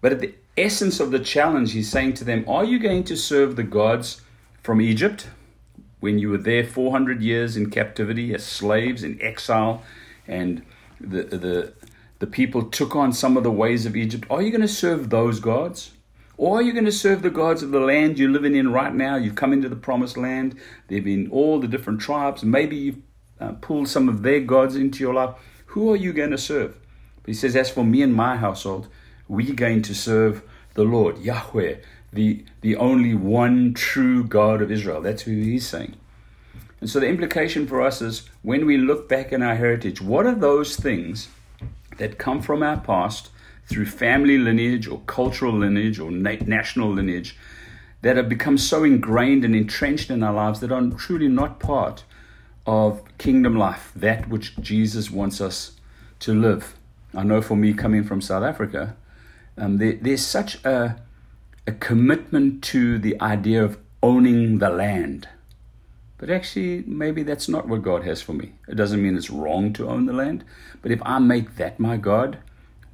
But 0.00 0.12
at 0.12 0.20
the 0.20 0.34
essence 0.56 1.00
of 1.00 1.10
the 1.10 1.20
challenge, 1.20 1.72
he's 1.72 1.90
saying 1.90 2.14
to 2.14 2.24
them, 2.24 2.44
Are 2.48 2.64
you 2.64 2.78
going 2.78 3.04
to 3.04 3.16
serve 3.16 3.56
the 3.56 3.62
gods 3.62 4.22
from 4.62 4.80
Egypt 4.80 5.28
when 6.00 6.18
you 6.18 6.30
were 6.30 6.38
there 6.38 6.64
400 6.64 7.22
years 7.22 7.56
in 7.56 7.70
captivity 7.70 8.34
as 8.34 8.44
slaves 8.44 9.04
in 9.04 9.20
exile 9.22 9.84
and 10.26 10.64
the, 11.00 11.22
the 11.22 11.72
the 12.22 12.26
people 12.28 12.62
took 12.62 12.94
on 12.94 13.12
some 13.12 13.36
of 13.36 13.42
the 13.42 13.50
ways 13.50 13.84
of 13.84 13.96
Egypt. 13.96 14.28
Are 14.30 14.40
you 14.40 14.52
going 14.52 14.60
to 14.60 14.68
serve 14.68 15.10
those 15.10 15.40
gods? 15.40 15.90
Or 16.36 16.56
are 16.56 16.62
you 16.62 16.72
going 16.72 16.84
to 16.84 16.92
serve 16.92 17.20
the 17.20 17.30
gods 17.30 17.64
of 17.64 17.72
the 17.72 17.80
land 17.80 18.16
you're 18.16 18.30
living 18.30 18.54
in 18.54 18.72
right 18.72 18.94
now? 18.94 19.16
You've 19.16 19.34
come 19.34 19.52
into 19.52 19.68
the 19.68 19.74
promised 19.74 20.16
land. 20.16 20.56
There 20.86 20.98
have 20.98 21.04
been 21.04 21.28
all 21.32 21.58
the 21.58 21.66
different 21.66 22.00
tribes. 22.00 22.44
Maybe 22.44 22.76
you've 22.76 23.02
uh, 23.40 23.54
pulled 23.54 23.88
some 23.88 24.08
of 24.08 24.22
their 24.22 24.38
gods 24.38 24.76
into 24.76 25.02
your 25.02 25.14
life. 25.14 25.34
Who 25.66 25.90
are 25.90 25.96
you 25.96 26.12
going 26.12 26.30
to 26.30 26.38
serve? 26.38 26.78
But 27.22 27.26
he 27.26 27.34
says, 27.34 27.56
As 27.56 27.70
for 27.70 27.84
me 27.84 28.02
and 28.02 28.14
my 28.14 28.36
household, 28.36 28.86
we're 29.26 29.52
going 29.52 29.82
to 29.82 29.92
serve 29.92 30.44
the 30.74 30.84
Lord, 30.84 31.18
Yahweh, 31.18 31.78
the, 32.12 32.44
the 32.60 32.76
only 32.76 33.14
one 33.14 33.74
true 33.74 34.22
God 34.22 34.62
of 34.62 34.70
Israel. 34.70 35.00
That's 35.00 35.22
who 35.22 35.32
he's 35.32 35.66
saying. 35.66 35.96
And 36.80 36.88
so 36.88 37.00
the 37.00 37.08
implication 37.08 37.66
for 37.66 37.82
us 37.82 38.00
is 38.00 38.28
when 38.42 38.64
we 38.64 38.76
look 38.76 39.08
back 39.08 39.32
in 39.32 39.42
our 39.42 39.56
heritage, 39.56 40.00
what 40.00 40.24
are 40.24 40.36
those 40.36 40.76
things 40.76 41.26
that 42.02 42.18
come 42.18 42.42
from 42.42 42.64
our 42.64 42.80
past 42.80 43.30
through 43.66 43.86
family 43.86 44.36
lineage 44.36 44.88
or 44.88 44.98
cultural 45.06 45.52
lineage 45.52 46.00
or 46.00 46.10
national 46.10 46.90
lineage 46.90 47.36
that 48.00 48.16
have 48.16 48.28
become 48.28 48.58
so 48.58 48.82
ingrained 48.82 49.44
and 49.44 49.54
entrenched 49.54 50.10
in 50.10 50.20
our 50.20 50.34
lives 50.34 50.58
that 50.58 50.72
are 50.72 50.82
truly 50.98 51.28
not 51.28 51.60
part 51.60 52.02
of 52.66 53.00
kingdom 53.18 53.54
life, 53.54 53.92
that 53.94 54.28
which 54.28 54.56
Jesus 54.56 55.12
wants 55.12 55.40
us 55.40 55.76
to 56.18 56.34
live. 56.34 56.74
I 57.14 57.22
know 57.22 57.40
for 57.40 57.56
me, 57.56 57.72
coming 57.72 58.02
from 58.02 58.20
South 58.20 58.42
Africa, 58.42 58.96
um, 59.56 59.78
there, 59.78 59.92
there's 59.92 60.26
such 60.26 60.56
a, 60.64 61.00
a 61.68 61.72
commitment 61.72 62.64
to 62.64 62.98
the 62.98 63.20
idea 63.20 63.62
of 63.62 63.78
owning 64.02 64.58
the 64.58 64.70
land. 64.70 65.28
But 66.22 66.30
actually, 66.30 66.84
maybe 66.86 67.24
that's 67.24 67.48
not 67.48 67.66
what 67.66 67.82
God 67.82 68.04
has 68.04 68.22
for 68.22 68.32
me. 68.32 68.52
It 68.68 68.76
doesn't 68.76 69.02
mean 69.02 69.16
it's 69.16 69.28
wrong 69.28 69.72
to 69.72 69.88
own 69.88 70.06
the 70.06 70.12
land. 70.12 70.44
But 70.80 70.92
if 70.92 71.00
I 71.04 71.18
make 71.18 71.56
that 71.56 71.80
my 71.80 71.96
God, 71.96 72.38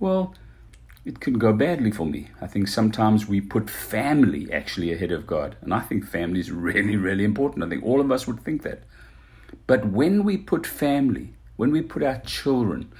well, 0.00 0.34
it 1.04 1.20
can 1.20 1.34
go 1.34 1.52
badly 1.52 1.90
for 1.90 2.06
me. 2.06 2.30
I 2.40 2.46
think 2.46 2.68
sometimes 2.68 3.28
we 3.28 3.42
put 3.42 3.68
family 3.68 4.50
actually 4.50 4.94
ahead 4.94 5.12
of 5.12 5.26
God. 5.26 5.56
And 5.60 5.74
I 5.74 5.80
think 5.80 6.06
family 6.06 6.40
is 6.40 6.50
really, 6.68 6.96
really 6.96 7.22
important. 7.22 7.62
I 7.62 7.68
think 7.68 7.84
all 7.84 8.00
of 8.00 8.10
us 8.10 8.26
would 8.26 8.40
think 8.40 8.62
that. 8.62 8.84
But 9.66 9.84
when 9.84 10.24
we 10.24 10.38
put 10.38 10.66
family, 10.66 11.34
when 11.56 11.70
we 11.70 11.82
put 11.82 12.02
our 12.02 12.20
children 12.20 12.90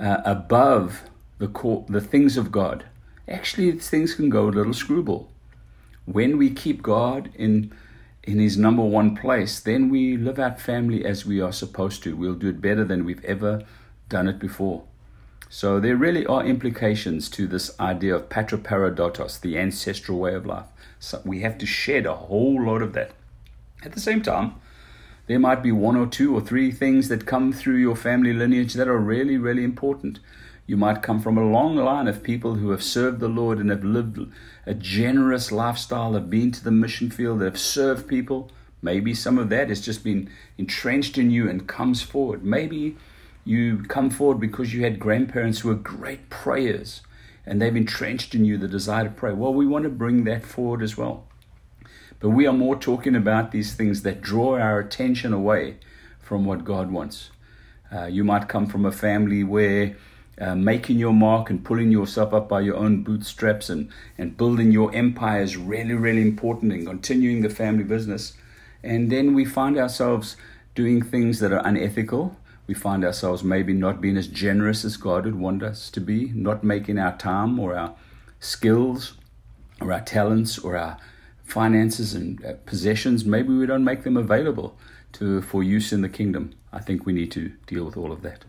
uh, 0.00 0.16
above 0.24 1.04
the, 1.38 1.84
the 1.88 2.00
things 2.00 2.36
of 2.36 2.50
God, 2.50 2.86
actually 3.28 3.70
things 3.78 4.16
can 4.16 4.30
go 4.30 4.48
a 4.48 4.50
little 4.50 4.74
screwball. 4.74 5.30
When 6.06 6.38
we 6.38 6.50
keep 6.50 6.82
God 6.82 7.30
in 7.36 7.72
in 8.24 8.38
his 8.38 8.56
number 8.56 8.82
one 8.82 9.16
place, 9.16 9.60
then 9.60 9.88
we 9.88 10.16
live 10.16 10.38
out 10.38 10.60
family 10.60 11.04
as 11.04 11.24
we 11.24 11.40
are 11.40 11.52
supposed 11.52 12.02
to. 12.02 12.16
We'll 12.16 12.34
do 12.34 12.50
it 12.50 12.60
better 12.60 12.84
than 12.84 13.04
we've 13.04 13.24
ever 13.24 13.62
done 14.08 14.28
it 14.28 14.38
before. 14.38 14.84
So 15.48 15.80
there 15.80 15.96
really 15.96 16.26
are 16.26 16.44
implications 16.44 17.28
to 17.30 17.46
this 17.46 17.78
idea 17.80 18.14
of 18.14 18.28
patroparadotos, 18.28 19.40
the 19.40 19.58
ancestral 19.58 20.18
way 20.18 20.34
of 20.34 20.46
life. 20.46 20.66
So 21.00 21.20
we 21.24 21.40
have 21.40 21.58
to 21.58 21.66
shed 21.66 22.06
a 22.06 22.14
whole 22.14 22.64
lot 22.64 22.82
of 22.82 22.92
that. 22.92 23.12
At 23.82 23.92
the 23.92 24.00
same 24.00 24.22
time, 24.22 24.54
there 25.26 25.38
might 25.38 25.62
be 25.62 25.72
one 25.72 25.96
or 25.96 26.06
two 26.06 26.34
or 26.34 26.40
three 26.40 26.70
things 26.70 27.08
that 27.08 27.26
come 27.26 27.52
through 27.52 27.76
your 27.76 27.96
family 27.96 28.32
lineage 28.32 28.74
that 28.74 28.88
are 28.88 28.98
really, 28.98 29.38
really 29.38 29.64
important. 29.64 30.20
You 30.70 30.76
might 30.76 31.02
come 31.02 31.18
from 31.18 31.36
a 31.36 31.50
long 31.50 31.74
line 31.74 32.06
of 32.06 32.22
people 32.22 32.54
who 32.54 32.70
have 32.70 32.80
served 32.80 33.18
the 33.18 33.26
Lord 33.26 33.58
and 33.58 33.70
have 33.70 33.82
lived 33.82 34.20
a 34.64 34.72
generous 34.72 35.50
lifestyle, 35.50 36.12
have 36.12 36.30
been 36.30 36.52
to 36.52 36.62
the 36.62 36.70
mission 36.70 37.10
field, 37.10 37.42
have 37.42 37.58
served 37.58 38.06
people. 38.06 38.52
Maybe 38.80 39.12
some 39.12 39.36
of 39.36 39.48
that 39.48 39.68
has 39.68 39.80
just 39.80 40.04
been 40.04 40.30
entrenched 40.58 41.18
in 41.18 41.32
you 41.32 41.50
and 41.50 41.66
comes 41.66 42.02
forward. 42.02 42.44
Maybe 42.44 42.96
you 43.44 43.82
come 43.88 44.10
forward 44.10 44.38
because 44.38 44.72
you 44.72 44.84
had 44.84 45.00
grandparents 45.00 45.58
who 45.58 45.70
were 45.70 45.74
great 45.74 46.30
prayers 46.30 47.00
and 47.44 47.60
they've 47.60 47.74
entrenched 47.74 48.36
in 48.36 48.44
you 48.44 48.56
the 48.56 48.68
desire 48.68 49.02
to 49.02 49.10
pray. 49.10 49.32
Well, 49.32 49.52
we 49.52 49.66
want 49.66 49.82
to 49.82 49.90
bring 49.90 50.22
that 50.22 50.44
forward 50.44 50.82
as 50.82 50.96
well. 50.96 51.24
But 52.20 52.30
we 52.30 52.46
are 52.46 52.52
more 52.52 52.76
talking 52.76 53.16
about 53.16 53.50
these 53.50 53.74
things 53.74 54.02
that 54.02 54.22
draw 54.22 54.56
our 54.56 54.78
attention 54.78 55.32
away 55.32 55.78
from 56.20 56.44
what 56.44 56.62
God 56.62 56.92
wants. 56.92 57.30
Uh, 57.92 58.04
you 58.04 58.22
might 58.22 58.48
come 58.48 58.68
from 58.68 58.86
a 58.86 58.92
family 58.92 59.42
where 59.42 59.96
uh, 60.40 60.54
making 60.54 60.98
your 60.98 61.12
mark 61.12 61.50
and 61.50 61.64
pulling 61.64 61.92
yourself 61.92 62.32
up 62.32 62.48
by 62.48 62.60
your 62.60 62.76
own 62.76 63.02
bootstraps 63.02 63.68
and, 63.68 63.90
and 64.16 64.36
building 64.36 64.72
your 64.72 64.94
empire 64.94 65.42
is 65.42 65.56
really, 65.56 65.94
really 65.94 66.22
important 66.22 66.72
and 66.72 66.86
continuing 66.86 67.42
the 67.42 67.50
family 67.50 67.84
business. 67.84 68.32
And 68.82 69.12
then 69.12 69.34
we 69.34 69.44
find 69.44 69.76
ourselves 69.76 70.36
doing 70.74 71.02
things 71.02 71.40
that 71.40 71.52
are 71.52 71.66
unethical 71.66 72.36
we 72.70 72.74
find 72.74 73.04
ourselves 73.04 73.42
maybe 73.42 73.72
not 73.72 74.00
being 74.00 74.16
as 74.16 74.28
generous 74.28 74.84
as 74.84 74.96
God 74.96 75.24
would 75.24 75.34
want 75.34 75.60
us 75.60 75.90
to 75.90 76.00
be, 76.00 76.30
not 76.32 76.62
making 76.62 77.00
our 77.00 77.18
time 77.18 77.58
or 77.58 77.74
our 77.74 77.96
skills 78.38 79.14
or 79.80 79.92
our 79.92 80.02
talents 80.02 80.56
or 80.56 80.76
our 80.76 80.96
finances 81.42 82.14
and 82.14 82.44
uh, 82.44 82.52
possessions, 82.66 83.24
maybe 83.24 83.52
we 83.52 83.66
don't 83.66 83.82
make 83.82 84.04
them 84.04 84.16
available 84.16 84.78
to 85.14 85.42
for 85.42 85.64
use 85.64 85.92
in 85.92 86.02
the 86.02 86.08
kingdom. 86.08 86.54
I 86.72 86.78
think 86.78 87.06
we 87.06 87.12
need 87.12 87.32
to 87.32 87.48
deal 87.66 87.82
with 87.82 87.96
all 87.96 88.12
of 88.12 88.22
that. 88.22 88.44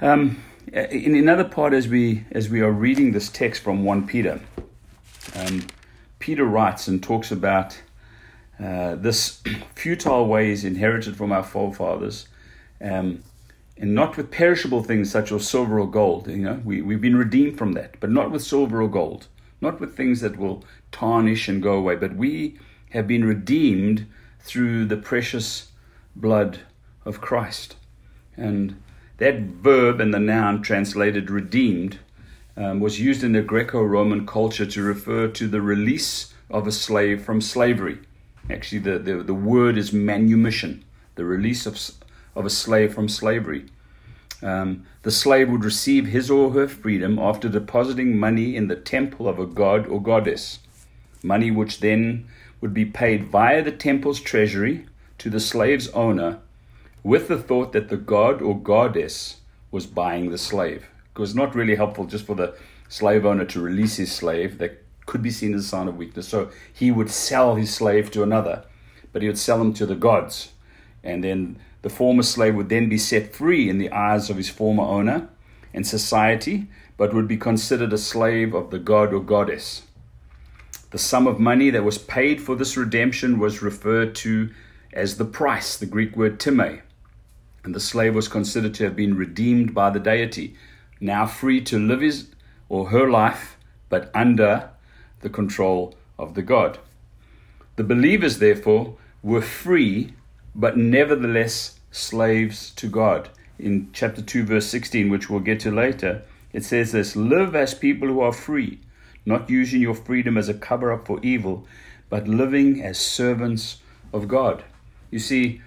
Um, 0.00 0.42
in 0.72 1.14
another 1.14 1.44
part, 1.44 1.72
as 1.72 1.88
we 1.88 2.24
as 2.32 2.50
we 2.50 2.60
are 2.60 2.70
reading 2.70 3.12
this 3.12 3.28
text 3.28 3.62
from 3.62 3.84
one 3.84 4.06
Peter, 4.06 4.40
um, 5.34 5.66
Peter 6.18 6.44
writes 6.44 6.86
and 6.86 7.02
talks 7.02 7.30
about 7.30 7.80
uh, 8.62 8.96
this 8.96 9.42
futile 9.74 10.26
ways 10.26 10.64
inherited 10.64 11.16
from 11.16 11.32
our 11.32 11.42
forefathers 11.42 12.28
um, 12.80 13.22
and 13.78 13.94
not 13.94 14.16
with 14.16 14.30
perishable 14.30 14.82
things 14.82 15.10
such 15.10 15.32
as 15.32 15.48
silver 15.48 15.78
or 15.78 15.90
gold. 15.90 16.28
You 16.28 16.36
know, 16.36 16.60
we, 16.64 16.82
we've 16.82 17.00
been 17.00 17.16
redeemed 17.16 17.58
from 17.58 17.72
that, 17.72 17.98
but 18.00 18.10
not 18.10 18.30
with 18.30 18.42
silver 18.42 18.82
or 18.82 18.88
gold, 18.88 19.28
not 19.60 19.80
with 19.80 19.96
things 19.96 20.20
that 20.20 20.36
will 20.36 20.64
tarnish 20.92 21.48
and 21.48 21.62
go 21.62 21.74
away, 21.74 21.96
but 21.96 22.16
we 22.16 22.58
have 22.90 23.06
been 23.06 23.24
redeemed 23.24 24.06
through 24.40 24.86
the 24.86 24.96
precious 24.96 25.70
blood 26.14 26.60
of 27.04 27.20
Christ. 27.20 27.76
And 28.36 28.80
that 29.18 29.38
verb 29.40 30.00
and 30.00 30.12
the 30.12 30.18
noun 30.18 30.62
translated 30.62 31.30
redeemed 31.30 31.98
um, 32.56 32.80
was 32.80 33.00
used 33.00 33.22
in 33.22 33.32
the 33.32 33.42
Greco 33.42 33.82
Roman 33.82 34.26
culture 34.26 34.66
to 34.66 34.82
refer 34.82 35.28
to 35.28 35.48
the 35.48 35.60
release 35.60 36.32
of 36.50 36.66
a 36.66 36.72
slave 36.72 37.22
from 37.22 37.40
slavery. 37.40 37.98
Actually, 38.48 38.78
the, 38.78 38.98
the, 38.98 39.22
the 39.22 39.34
word 39.34 39.76
is 39.76 39.92
manumission, 39.92 40.84
the 41.16 41.24
release 41.24 41.66
of, 41.66 41.78
of 42.34 42.46
a 42.46 42.50
slave 42.50 42.94
from 42.94 43.08
slavery. 43.08 43.66
Um, 44.42 44.86
the 45.02 45.10
slave 45.10 45.50
would 45.50 45.64
receive 45.64 46.06
his 46.06 46.30
or 46.30 46.50
her 46.52 46.68
freedom 46.68 47.18
after 47.18 47.48
depositing 47.48 48.18
money 48.18 48.54
in 48.54 48.68
the 48.68 48.76
temple 48.76 49.28
of 49.28 49.38
a 49.38 49.46
god 49.46 49.86
or 49.86 50.00
goddess, 50.00 50.60
money 51.22 51.50
which 51.50 51.80
then 51.80 52.28
would 52.60 52.74
be 52.74 52.84
paid 52.84 53.24
via 53.24 53.62
the 53.62 53.72
temple's 53.72 54.20
treasury 54.20 54.86
to 55.18 55.30
the 55.30 55.40
slave's 55.40 55.88
owner 55.88 56.38
with 57.06 57.28
the 57.28 57.38
thought 57.38 57.72
that 57.72 57.88
the 57.88 57.96
god 57.96 58.42
or 58.42 58.58
goddess 58.58 59.36
was 59.70 59.86
buying 59.86 60.28
the 60.28 60.36
slave. 60.36 60.88
It 61.14 61.20
was 61.20 61.36
not 61.36 61.54
really 61.54 61.76
helpful 61.76 62.04
just 62.04 62.26
for 62.26 62.34
the 62.34 62.56
slave 62.88 63.24
owner 63.24 63.44
to 63.44 63.60
release 63.60 63.94
his 63.94 64.10
slave. 64.10 64.58
That 64.58 64.82
could 65.06 65.22
be 65.22 65.30
seen 65.30 65.54
as 65.54 65.64
a 65.64 65.68
sign 65.68 65.86
of 65.86 65.96
weakness. 65.96 66.26
So 66.26 66.50
he 66.74 66.90
would 66.90 67.08
sell 67.08 67.54
his 67.54 67.72
slave 67.72 68.10
to 68.10 68.24
another, 68.24 68.64
but 69.12 69.22
he 69.22 69.28
would 69.28 69.38
sell 69.38 69.60
him 69.60 69.72
to 69.74 69.86
the 69.86 69.94
gods. 69.94 70.50
And 71.04 71.22
then 71.22 71.60
the 71.82 71.90
former 71.90 72.24
slave 72.24 72.56
would 72.56 72.70
then 72.70 72.88
be 72.88 72.98
set 72.98 73.32
free 73.32 73.68
in 73.68 73.78
the 73.78 73.92
eyes 73.92 74.28
of 74.28 74.36
his 74.36 74.48
former 74.48 74.82
owner 74.82 75.28
and 75.72 75.86
society, 75.86 76.66
but 76.96 77.14
would 77.14 77.28
be 77.28 77.36
considered 77.36 77.92
a 77.92 77.98
slave 77.98 78.52
of 78.52 78.72
the 78.72 78.80
god 78.80 79.14
or 79.14 79.20
goddess. 79.20 79.82
The 80.90 80.98
sum 80.98 81.28
of 81.28 81.38
money 81.38 81.70
that 81.70 81.84
was 81.84 81.98
paid 81.98 82.40
for 82.40 82.56
this 82.56 82.76
redemption 82.76 83.38
was 83.38 83.62
referred 83.62 84.16
to 84.16 84.50
as 84.92 85.18
the 85.18 85.24
price, 85.24 85.76
the 85.76 85.86
Greek 85.86 86.16
word 86.16 86.40
time, 86.40 86.82
and 87.66 87.74
the 87.74 87.80
slave 87.80 88.14
was 88.14 88.28
considered 88.28 88.72
to 88.74 88.84
have 88.84 88.94
been 88.94 89.16
redeemed 89.16 89.74
by 89.74 89.90
the 89.90 89.98
deity, 89.98 90.54
now 91.00 91.26
free 91.26 91.60
to 91.60 91.76
live 91.76 92.00
his 92.00 92.28
or 92.68 92.90
her 92.90 93.10
life, 93.10 93.56
but 93.88 94.08
under 94.14 94.70
the 95.20 95.28
control 95.28 95.96
of 96.16 96.34
the 96.34 96.42
god. 96.42 96.78
The 97.74 97.82
believers, 97.82 98.38
therefore, 98.38 98.96
were 99.20 99.42
free, 99.42 100.14
but 100.54 100.76
nevertheless 100.76 101.80
slaves 101.90 102.70
to 102.76 102.86
God. 102.86 103.30
In 103.58 103.88
chapter 103.92 104.22
2, 104.22 104.44
verse 104.44 104.68
16, 104.68 105.10
which 105.10 105.28
we'll 105.28 105.40
get 105.40 105.58
to 105.60 105.72
later, 105.72 106.22
it 106.52 106.64
says 106.64 106.92
this 106.92 107.16
Live 107.16 107.56
as 107.56 107.74
people 107.74 108.06
who 108.06 108.20
are 108.20 108.32
free, 108.32 108.78
not 109.24 109.50
using 109.50 109.82
your 109.82 109.96
freedom 109.96 110.38
as 110.38 110.48
a 110.48 110.54
cover 110.54 110.92
up 110.92 111.08
for 111.08 111.18
evil, 111.20 111.66
but 112.10 112.28
living 112.28 112.80
as 112.80 112.96
servants 112.96 113.78
of 114.12 114.28
God. 114.28 114.62
You 115.10 115.18
see, 115.18 115.60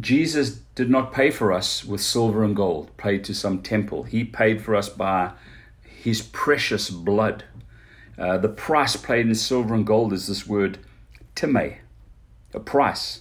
Jesus 0.00 0.60
did 0.74 0.90
not 0.90 1.12
pay 1.12 1.30
for 1.30 1.52
us 1.52 1.84
with 1.84 2.00
silver 2.00 2.44
and 2.44 2.56
gold, 2.56 2.96
paid 2.96 3.24
to 3.24 3.34
some 3.34 3.62
temple. 3.62 4.02
He 4.02 4.24
paid 4.24 4.62
for 4.62 4.74
us 4.74 4.88
by 4.88 5.32
his 5.82 6.22
precious 6.22 6.90
blood. 6.90 7.44
Uh, 8.18 8.38
the 8.38 8.48
price 8.48 8.96
paid 8.96 9.26
in 9.26 9.34
silver 9.34 9.74
and 9.74 9.86
gold 9.86 10.12
is 10.12 10.26
this 10.26 10.46
word 10.46 10.78
time, 11.34 11.76
a 12.54 12.60
price. 12.60 13.20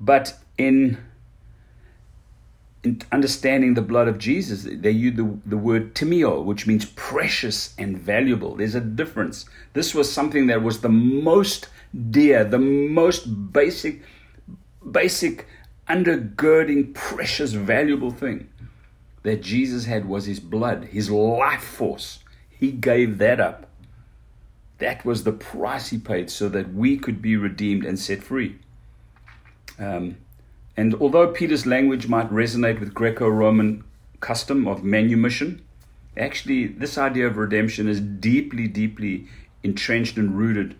But 0.00 0.38
in 0.58 0.98
in 2.86 3.02
understanding 3.10 3.74
the 3.74 3.82
blood 3.82 4.06
of 4.06 4.16
Jesus, 4.16 4.64
they 4.70 4.92
use 4.92 5.16
the, 5.16 5.36
the 5.44 5.56
word 5.56 5.94
timio, 5.96 6.44
which 6.44 6.68
means 6.68 6.84
precious 6.84 7.74
and 7.78 7.98
valuable. 7.98 8.54
There's 8.54 8.76
a 8.76 8.80
difference. 8.80 9.44
This 9.72 9.92
was 9.92 10.10
something 10.10 10.46
that 10.46 10.62
was 10.62 10.80
the 10.80 10.88
most 10.88 11.68
dear, 12.10 12.44
the 12.44 12.60
most 12.60 13.52
basic, 13.52 14.02
basic, 14.90 15.46
undergirding, 15.88 16.94
precious, 16.94 17.52
valuable 17.52 18.10
thing 18.10 18.48
that 19.22 19.42
Jesus 19.42 19.86
had 19.86 20.08
was 20.08 20.26
his 20.26 20.40
blood, 20.40 20.84
his 20.84 21.10
life 21.10 21.62
force. 21.62 22.20
He 22.48 22.70
gave 22.70 23.18
that 23.18 23.40
up. 23.40 23.66
That 24.78 25.04
was 25.04 25.24
the 25.24 25.32
price 25.32 25.88
he 25.88 25.98
paid 25.98 26.30
so 26.30 26.48
that 26.50 26.72
we 26.72 26.96
could 26.96 27.20
be 27.20 27.36
redeemed 27.36 27.84
and 27.84 27.98
set 27.98 28.22
free. 28.22 28.58
Um, 29.78 30.18
and 30.76 30.94
although 30.94 31.28
Peter's 31.32 31.66
language 31.66 32.08
might 32.08 32.30
resonate 32.30 32.78
with 32.78 32.94
Greco 32.94 33.28
Roman 33.28 33.84
custom 34.20 34.68
of 34.68 34.84
manumission, 34.84 35.62
actually, 36.16 36.66
this 36.66 36.98
idea 36.98 37.26
of 37.26 37.36
redemption 37.36 37.88
is 37.88 38.00
deeply, 38.00 38.68
deeply 38.68 39.26
entrenched 39.62 40.18
and 40.18 40.36
rooted 40.36 40.76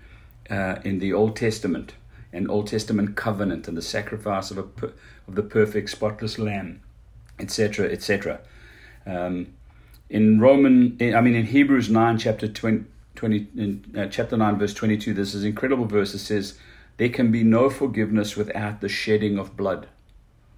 uh, 0.51 0.77
in 0.85 0.99
the 0.99 1.13
Old 1.13 1.35
Testament 1.35 1.95
and 2.37 2.51
Old 2.51 2.67
Testament 2.67 3.17
covenant 3.17 3.67
and 3.67 3.77
the 3.77 3.83
sacrifice 3.83 4.51
of, 4.51 4.59
a, 4.59 4.87
of 5.27 5.35
the 5.35 5.43
perfect, 5.43 5.89
spotless 5.91 6.39
lamb, 6.39 6.83
etc., 7.39 7.89
etc. 7.91 8.41
Um, 9.07 9.55
in 10.11 10.39
Roman, 10.39 10.99
I 11.01 11.21
mean, 11.21 11.35
in 11.35 11.47
Hebrews 11.47 11.89
9, 11.89 12.19
chapter 12.19 12.47
20, 12.47 12.85
20 13.15 13.49
in, 13.57 13.95
uh, 13.99 14.07
chapter 14.07 14.37
9, 14.37 14.59
verse 14.59 14.75
22, 14.75 15.15
this 15.15 15.35
is 15.35 15.45
incredible 15.45 15.87
verse. 15.87 16.15
It 16.15 16.19
says, 16.19 16.59
there 16.99 17.09
can 17.09 17.33
be 17.33 17.43
no 17.43 17.71
forgiveness 17.71 18.37
without 18.37 18.81
the 18.81 18.89
shedding 18.89 19.39
of 19.39 19.57
blood. 19.57 19.89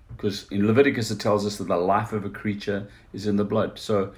Because 0.09 0.47
in 0.51 0.67
Leviticus 0.67 1.11
it 1.13 1.21
tells 1.21 1.47
us 1.47 1.59
that 1.59 1.69
the 1.69 1.77
life 1.77 2.13
of 2.13 2.25
a 2.25 2.31
creature 2.31 2.89
is 3.13 3.27
in 3.27 3.37
the 3.37 3.45
blood. 3.45 3.79
So 3.79 4.13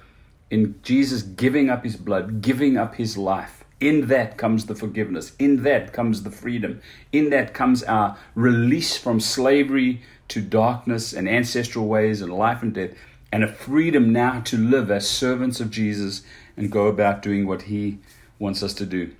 in 0.49 0.79
Jesus 0.81 1.21
giving 1.21 1.69
up 1.69 1.83
his 1.83 1.95
blood, 1.95 2.41
giving 2.41 2.75
up 2.75 2.95
his 2.95 3.17
life, 3.17 3.60
in 3.81 4.07
that 4.07 4.37
comes 4.37 4.67
the 4.67 4.75
forgiveness. 4.75 5.33
In 5.39 5.63
that 5.63 5.91
comes 5.91 6.23
the 6.23 6.31
freedom. 6.31 6.81
In 7.11 7.31
that 7.31 7.53
comes 7.53 7.83
our 7.83 8.17
release 8.35 8.95
from 8.95 9.19
slavery 9.19 10.01
to 10.29 10.41
darkness 10.41 11.11
and 11.11 11.27
ancestral 11.27 11.87
ways 11.87 12.21
and 12.21 12.31
life 12.31 12.61
and 12.61 12.73
death, 12.73 12.91
and 13.31 13.43
a 13.43 13.51
freedom 13.51 14.13
now 14.13 14.39
to 14.41 14.57
live 14.57 14.91
as 14.91 15.09
servants 15.09 15.59
of 15.59 15.71
Jesus 15.71 16.21
and 16.55 16.71
go 16.71 16.87
about 16.87 17.21
doing 17.21 17.47
what 17.47 17.63
he 17.63 17.97
wants 18.39 18.61
us 18.61 18.73
to 18.75 18.85
do. 18.85 19.11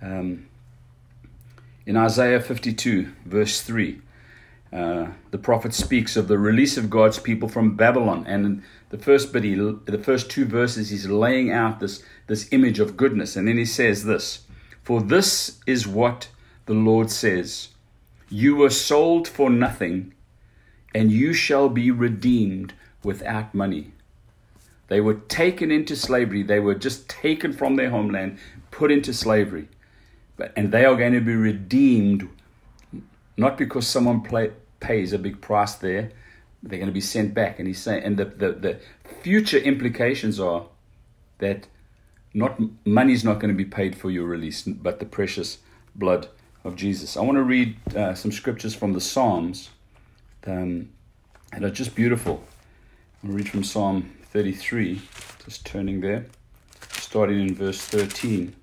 Um, 0.00 0.46
in 1.84 1.96
Isaiah 1.96 2.40
52, 2.40 3.12
verse 3.26 3.60
3, 3.60 4.00
uh, 4.72 5.08
the 5.30 5.38
prophet 5.38 5.74
speaks 5.74 6.16
of 6.16 6.28
the 6.28 6.38
release 6.38 6.76
of 6.76 6.90
God's 6.90 7.18
people 7.18 7.48
from 7.48 7.76
Babylon. 7.76 8.24
And 8.26 8.62
the 8.90 8.98
first 8.98 9.32
bit, 9.32 9.44
he, 9.44 9.54
the 9.54 10.00
first 10.02 10.30
two 10.30 10.44
verses, 10.44 10.90
he's 10.90 11.08
laying 11.08 11.50
out 11.50 11.80
this, 11.80 12.02
this 12.26 12.48
image 12.52 12.78
of 12.78 12.96
goodness. 12.96 13.36
And 13.36 13.48
then 13.48 13.56
he 13.56 13.64
says 13.64 14.04
this 14.04 14.44
For 14.82 15.00
this 15.00 15.58
is 15.66 15.86
what 15.86 16.28
the 16.66 16.74
Lord 16.74 17.10
says 17.10 17.68
You 18.28 18.56
were 18.56 18.70
sold 18.70 19.26
for 19.26 19.50
nothing, 19.50 20.14
and 20.94 21.10
you 21.10 21.32
shall 21.32 21.68
be 21.68 21.90
redeemed 21.90 22.74
without 23.02 23.54
money. 23.54 23.92
They 24.88 25.00
were 25.00 25.14
taken 25.14 25.70
into 25.70 25.94
slavery. 25.96 26.42
They 26.42 26.60
were 26.60 26.74
just 26.74 27.08
taken 27.08 27.52
from 27.52 27.76
their 27.76 27.90
homeland, 27.90 28.38
put 28.70 28.90
into 28.90 29.12
slavery 29.12 29.68
but, 30.40 30.54
and 30.56 30.72
they 30.72 30.86
are 30.86 30.96
going 30.96 31.12
to 31.12 31.20
be 31.20 31.34
redeemed 31.34 32.26
not 33.36 33.58
because 33.58 33.86
someone 33.86 34.22
play, 34.22 34.52
pays 34.80 35.12
a 35.12 35.18
big 35.18 35.40
price 35.40 35.74
there 35.76 36.10
they're 36.62 36.78
going 36.78 36.88
to 36.88 36.92
be 36.92 37.00
sent 37.00 37.32
back 37.34 37.58
and 37.58 37.68
he's 37.68 37.80
saying 37.80 38.02
and 38.02 38.16
the, 38.16 38.24
the, 38.24 38.52
the 38.52 38.80
future 39.22 39.58
implications 39.58 40.38
are 40.40 40.66
that 41.38 41.66
not 42.34 42.60
money 42.84 43.12
is 43.12 43.24
not 43.24 43.40
going 43.40 43.50
to 43.50 43.56
be 43.56 43.64
paid 43.64 43.96
for 43.96 44.10
your 44.10 44.24
release 44.24 44.62
but 44.62 44.98
the 44.98 45.06
precious 45.06 45.58
blood 45.94 46.28
of 46.64 46.76
jesus 46.76 47.16
i 47.16 47.20
want 47.20 47.36
to 47.36 47.42
read 47.42 47.76
uh, 47.96 48.14
some 48.14 48.30
scriptures 48.32 48.74
from 48.74 48.92
the 48.92 49.00
psalms 49.00 49.70
um, 50.46 50.88
that 51.52 51.64
are 51.64 51.70
just 51.70 51.94
beautiful 51.94 52.44
i'll 53.24 53.30
read 53.30 53.48
from 53.48 53.64
psalm 53.64 54.10
33 54.24 55.00
just 55.44 55.64
turning 55.66 56.00
there 56.00 56.26
starting 56.92 57.40
in 57.40 57.54
verse 57.54 57.80
13 57.80 58.54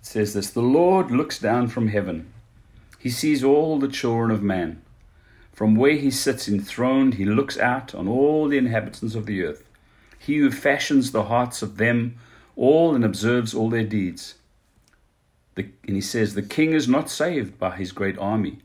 it 0.00 0.06
says 0.06 0.32
this 0.32 0.50
The 0.50 0.62
Lord 0.62 1.10
looks 1.10 1.38
down 1.38 1.68
from 1.68 1.88
heaven. 1.88 2.32
He 2.98 3.10
sees 3.10 3.44
all 3.44 3.78
the 3.78 3.88
children 3.88 4.30
of 4.30 4.42
man. 4.42 4.82
From 5.60 5.74
where 5.74 5.96
he 5.96 6.10
sits 6.10 6.48
enthroned, 6.48 7.16
he 7.16 7.26
looks 7.26 7.58
out 7.58 7.94
on 7.94 8.08
all 8.08 8.48
the 8.48 8.56
inhabitants 8.56 9.14
of 9.14 9.26
the 9.26 9.42
earth. 9.44 9.68
He 10.18 10.38
who 10.38 10.50
fashions 10.50 11.12
the 11.12 11.24
hearts 11.24 11.60
of 11.60 11.76
them 11.76 12.16
all 12.56 12.94
and 12.94 13.04
observes 13.04 13.52
all 13.52 13.68
their 13.68 13.84
deeds. 13.84 14.36
The, 15.56 15.66
and 15.86 15.96
he 15.96 16.00
says, 16.00 16.32
The 16.32 16.40
king 16.40 16.72
is 16.72 16.88
not 16.88 17.10
saved 17.10 17.58
by 17.58 17.76
his 17.76 17.92
great 17.92 18.16
army. 18.16 18.60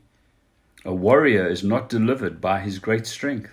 A 0.86 0.94
warrior 0.94 1.46
is 1.46 1.62
not 1.62 1.90
delivered 1.90 2.40
by 2.40 2.60
his 2.60 2.78
great 2.78 3.06
strength. 3.06 3.50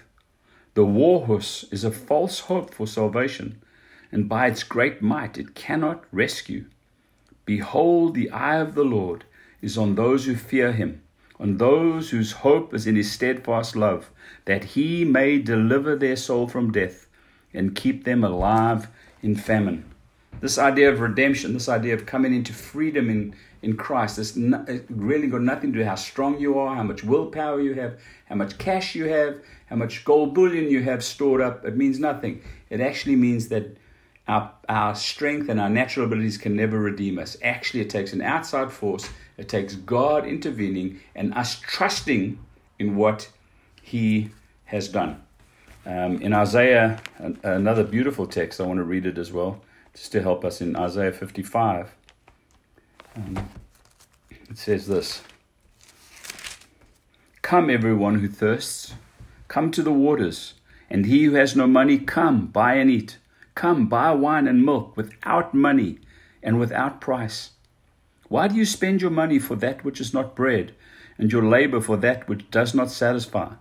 The 0.74 0.86
war 0.86 1.26
horse 1.26 1.66
is 1.70 1.84
a 1.84 1.92
false 1.92 2.40
hope 2.40 2.74
for 2.74 2.88
salvation, 2.88 3.62
and 4.10 4.30
by 4.30 4.48
its 4.48 4.64
great 4.64 5.02
might 5.02 5.38
it 5.38 5.54
cannot 5.54 6.06
rescue. 6.14 6.64
Behold, 7.46 8.16
the 8.16 8.30
eye 8.30 8.62
of 8.62 8.74
the 8.74 8.86
Lord 8.86 9.26
is 9.62 9.78
on 9.78 9.96
those 9.96 10.28
who 10.28 10.38
fear 10.38 10.72
him, 10.72 11.03
on 11.44 11.58
those 11.58 12.10
whose 12.10 12.32
hope 12.32 12.74
is 12.74 12.88
in 12.88 12.96
his 12.96 13.12
steadfast 13.12 13.76
love, 13.76 14.10
that 14.46 14.64
he 14.64 15.04
may 15.04 15.38
deliver 15.38 15.94
their 15.94 16.16
soul 16.16 16.48
from 16.48 16.72
death 16.72 17.08
and 17.54 17.76
keep 17.76 18.06
them 18.06 18.24
alive 18.24 18.88
in 19.22 19.36
famine. 19.36 19.84
This 20.40 20.58
idea 20.58 20.90
of 20.90 21.02
redemption, 21.02 21.54
this 21.54 21.68
idea 21.68 21.94
of 21.96 22.06
coming 22.06 22.34
into 22.34 22.54
freedom 22.54 23.10
in, 23.10 23.36
in 23.62 23.76
Christ, 23.76 24.16
has 24.18 24.38
really 24.90 25.28
got 25.28 25.42
nothing 25.42 25.72
to 25.72 25.74
do 25.74 25.80
with 25.80 25.88
how 25.88 25.96
strong 25.96 26.40
you 26.40 26.58
are, 26.60 26.76
how 26.76 26.84
much 26.84 27.04
willpower 27.04 27.60
you 27.60 27.74
have, 27.74 28.00
how 28.26 28.36
much 28.36 28.58
cash 28.58 28.96
you 28.96 29.10
have, 29.10 29.36
how 29.66 29.76
much 29.76 30.06
gold 30.06 30.34
bullion 30.34 30.70
you 30.70 30.82
have 30.84 31.04
stored 31.04 31.42
up. 31.42 31.66
It 31.66 31.76
means 31.76 32.00
nothing. 32.00 32.42
It 32.70 32.80
actually 32.80 33.18
means 33.18 33.50
that 33.50 33.76
our, 34.28 34.52
our 34.70 34.96
strength 34.96 35.50
and 35.50 35.60
our 35.60 35.70
natural 35.70 36.06
abilities 36.06 36.38
can 36.38 36.56
never 36.56 36.80
redeem 36.80 37.20
us. 37.20 37.36
Actually, 37.42 37.82
it 37.82 37.90
takes 37.90 38.14
an 38.14 38.22
outside 38.22 38.72
force, 38.72 39.10
it 39.38 39.50
takes 39.50 39.76
God 39.76 40.26
intervening 40.26 41.02
and 41.16 41.34
us 41.34 41.60
trusting 41.60 42.40
in 42.80 42.96
what 42.96 43.30
He 43.82 44.32
has 44.66 44.88
done. 44.88 45.22
Um, 45.86 46.22
in 46.22 46.34
Isaiah, 46.34 47.02
another 47.44 47.84
beautiful 47.84 48.26
text, 48.26 48.62
I 48.62 48.64
want 48.64 48.78
to 48.78 48.84
read 48.84 49.06
it 49.06 49.18
as 49.18 49.34
well, 49.34 49.62
just 49.94 50.14
to 50.14 50.22
help 50.22 50.46
us 50.46 50.62
in 50.62 50.78
Isaiah 50.78 51.12
55. 51.12 51.94
Um, 53.16 53.50
it 54.50 54.58
says 54.58 54.88
this 54.88 55.22
Come, 57.42 57.70
everyone 57.70 58.20
who 58.20 58.30
thirsts, 58.30 58.94
come 59.50 59.70
to 59.72 59.84
the 59.84 59.92
waters, 59.92 60.54
and 60.90 61.06
he 61.06 61.26
who 61.26 61.34
has 61.34 61.56
no 61.56 61.68
money, 61.68 61.98
come, 61.98 62.48
buy 62.48 62.76
and 62.76 62.90
eat. 62.90 63.18
Come, 63.56 63.88
buy 63.88 64.12
wine 64.12 64.48
and 64.48 64.66
milk 64.66 64.98
without 64.98 65.54
money 65.54 66.00
and 66.42 66.60
without 66.60 67.02
price. 67.02 67.52
Why 68.28 68.48
do 68.48 68.56
you 68.56 68.66
spend 68.66 69.02
your 69.02 69.12
money 69.12 69.40
for 69.40 69.56
that 69.58 69.84
which 69.84 70.02
is 70.02 70.14
not 70.14 70.36
bread, 70.36 70.74
and 71.18 71.32
your 71.32 71.44
labor 71.44 71.80
for 71.80 71.98
that 71.98 72.28
which 72.28 72.50
does 72.50 72.74
not 72.74 72.90
satisfy? 72.90 73.54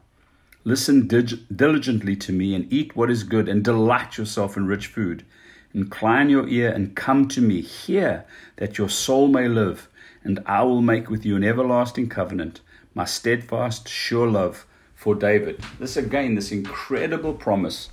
Listen 0.64 1.06
diligently 1.06 2.16
to 2.16 2.32
me, 2.32 2.54
and 2.54 2.72
eat 2.72 2.96
what 2.96 3.10
is 3.10 3.24
good, 3.24 3.48
and 3.48 3.62
delight 3.62 4.16
yourself 4.16 4.56
in 4.56 4.66
rich 4.66 4.86
food. 4.86 5.24
Incline 5.74 6.30
your 6.30 6.48
ear 6.48 6.70
and 6.70 6.94
come 6.94 7.28
to 7.28 7.40
me. 7.40 7.60
Hear 7.60 8.24
that 8.56 8.78
your 8.78 8.88
soul 8.88 9.28
may 9.28 9.48
live, 9.48 9.88
and 10.22 10.40
I 10.46 10.62
will 10.62 10.82
make 10.82 11.10
with 11.10 11.26
you 11.26 11.36
an 11.36 11.44
everlasting 11.44 12.08
covenant, 12.08 12.60
my 12.94 13.04
steadfast, 13.04 13.88
sure 13.88 14.28
love 14.28 14.66
for 14.94 15.14
David. 15.14 15.60
This 15.78 15.96
again, 15.96 16.34
this 16.34 16.52
incredible 16.52 17.34
promise 17.34 17.90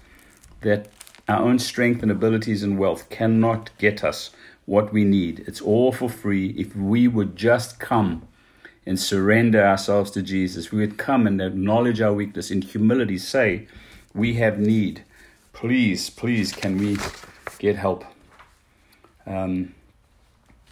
that 0.61 0.89
our 1.29 1.43
own 1.43 1.59
strength 1.59 2.01
and 2.01 2.11
abilities 2.11 2.63
and 2.63 2.79
wealth 2.79 3.07
cannot 3.09 3.69
get 3.77 4.03
us 4.03 4.31
what 4.65 4.91
we 4.91 5.03
need. 5.03 5.43
It's 5.47 5.61
all 5.61 5.91
for 5.91 6.09
free. 6.09 6.49
If 6.57 6.75
we 6.75 7.07
would 7.07 7.35
just 7.35 7.79
come 7.79 8.27
and 8.83 8.99
surrender 8.99 9.63
ourselves 9.63 10.09
to 10.11 10.23
Jesus, 10.23 10.71
we 10.71 10.79
would 10.79 10.97
come 10.97 11.27
and 11.27 11.39
acknowledge 11.39 12.01
our 12.01 12.13
weakness 12.13 12.49
in 12.49 12.63
humility, 12.63 13.19
say, 13.19 13.67
We 14.13 14.33
have 14.35 14.57
need. 14.57 15.03
Please, 15.53 16.09
please, 16.09 16.51
can 16.51 16.79
we 16.79 16.97
get 17.59 17.75
help? 17.75 18.05
Um, 19.27 19.75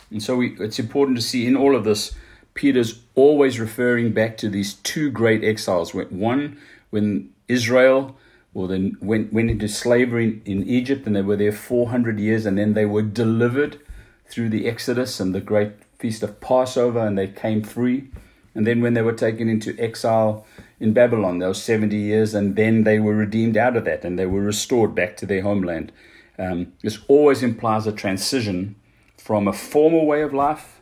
and 0.09 0.23
so 0.23 0.37
we, 0.37 0.55
it's 0.59 0.79
important 0.79 1.17
to 1.17 1.23
see 1.23 1.45
in 1.45 1.55
all 1.55 1.75
of 1.75 1.83
this, 1.83 2.15
Peter's 2.55 3.01
always 3.13 3.59
referring 3.59 4.11
back 4.11 4.37
to 4.37 4.49
these 4.49 4.73
two 4.73 5.11
great 5.11 5.43
exiles. 5.43 5.93
One, 5.93 6.57
when 6.89 7.29
Israel 7.47 8.17
well, 8.57 8.65
then 8.65 8.97
went, 8.99 9.31
went 9.31 9.51
into 9.51 9.67
slavery 9.67 10.41
in, 10.43 10.63
in 10.63 10.67
Egypt 10.67 11.05
and 11.05 11.15
they 11.15 11.21
were 11.21 11.35
there 11.35 11.51
400 11.51 12.19
years 12.19 12.43
and 12.43 12.57
then 12.57 12.73
they 12.73 12.87
were 12.87 13.03
delivered 13.03 13.79
through 14.27 14.49
the 14.49 14.67
Exodus 14.67 15.19
and 15.19 15.35
the 15.35 15.39
great 15.39 15.73
feast 15.99 16.23
of 16.23 16.41
Passover 16.41 17.05
and 17.05 17.15
they 17.15 17.27
came 17.27 17.61
free. 17.61 18.09
And 18.55 18.65
then 18.65 18.81
when 18.81 18.95
they 18.95 19.03
were 19.03 19.13
taken 19.13 19.47
into 19.47 19.77
exile 19.77 20.43
in 20.79 20.91
Babylon, 20.91 21.37
those 21.37 21.61
70 21.61 21.95
years, 21.95 22.33
and 22.33 22.55
then 22.55 22.83
they 22.83 22.97
were 22.97 23.13
redeemed 23.13 23.57
out 23.57 23.77
of 23.77 23.85
that 23.85 24.03
and 24.03 24.17
they 24.17 24.25
were 24.25 24.41
restored 24.41 24.95
back 24.95 25.17
to 25.17 25.27
their 25.27 25.43
homeland. 25.43 25.91
Um, 26.39 26.73
this 26.81 26.97
always 27.07 27.43
implies 27.43 27.85
a 27.85 27.91
transition 27.91 28.75
from 29.19 29.47
a 29.47 29.53
former 29.53 30.03
way 30.03 30.23
of 30.23 30.33
life 30.33 30.81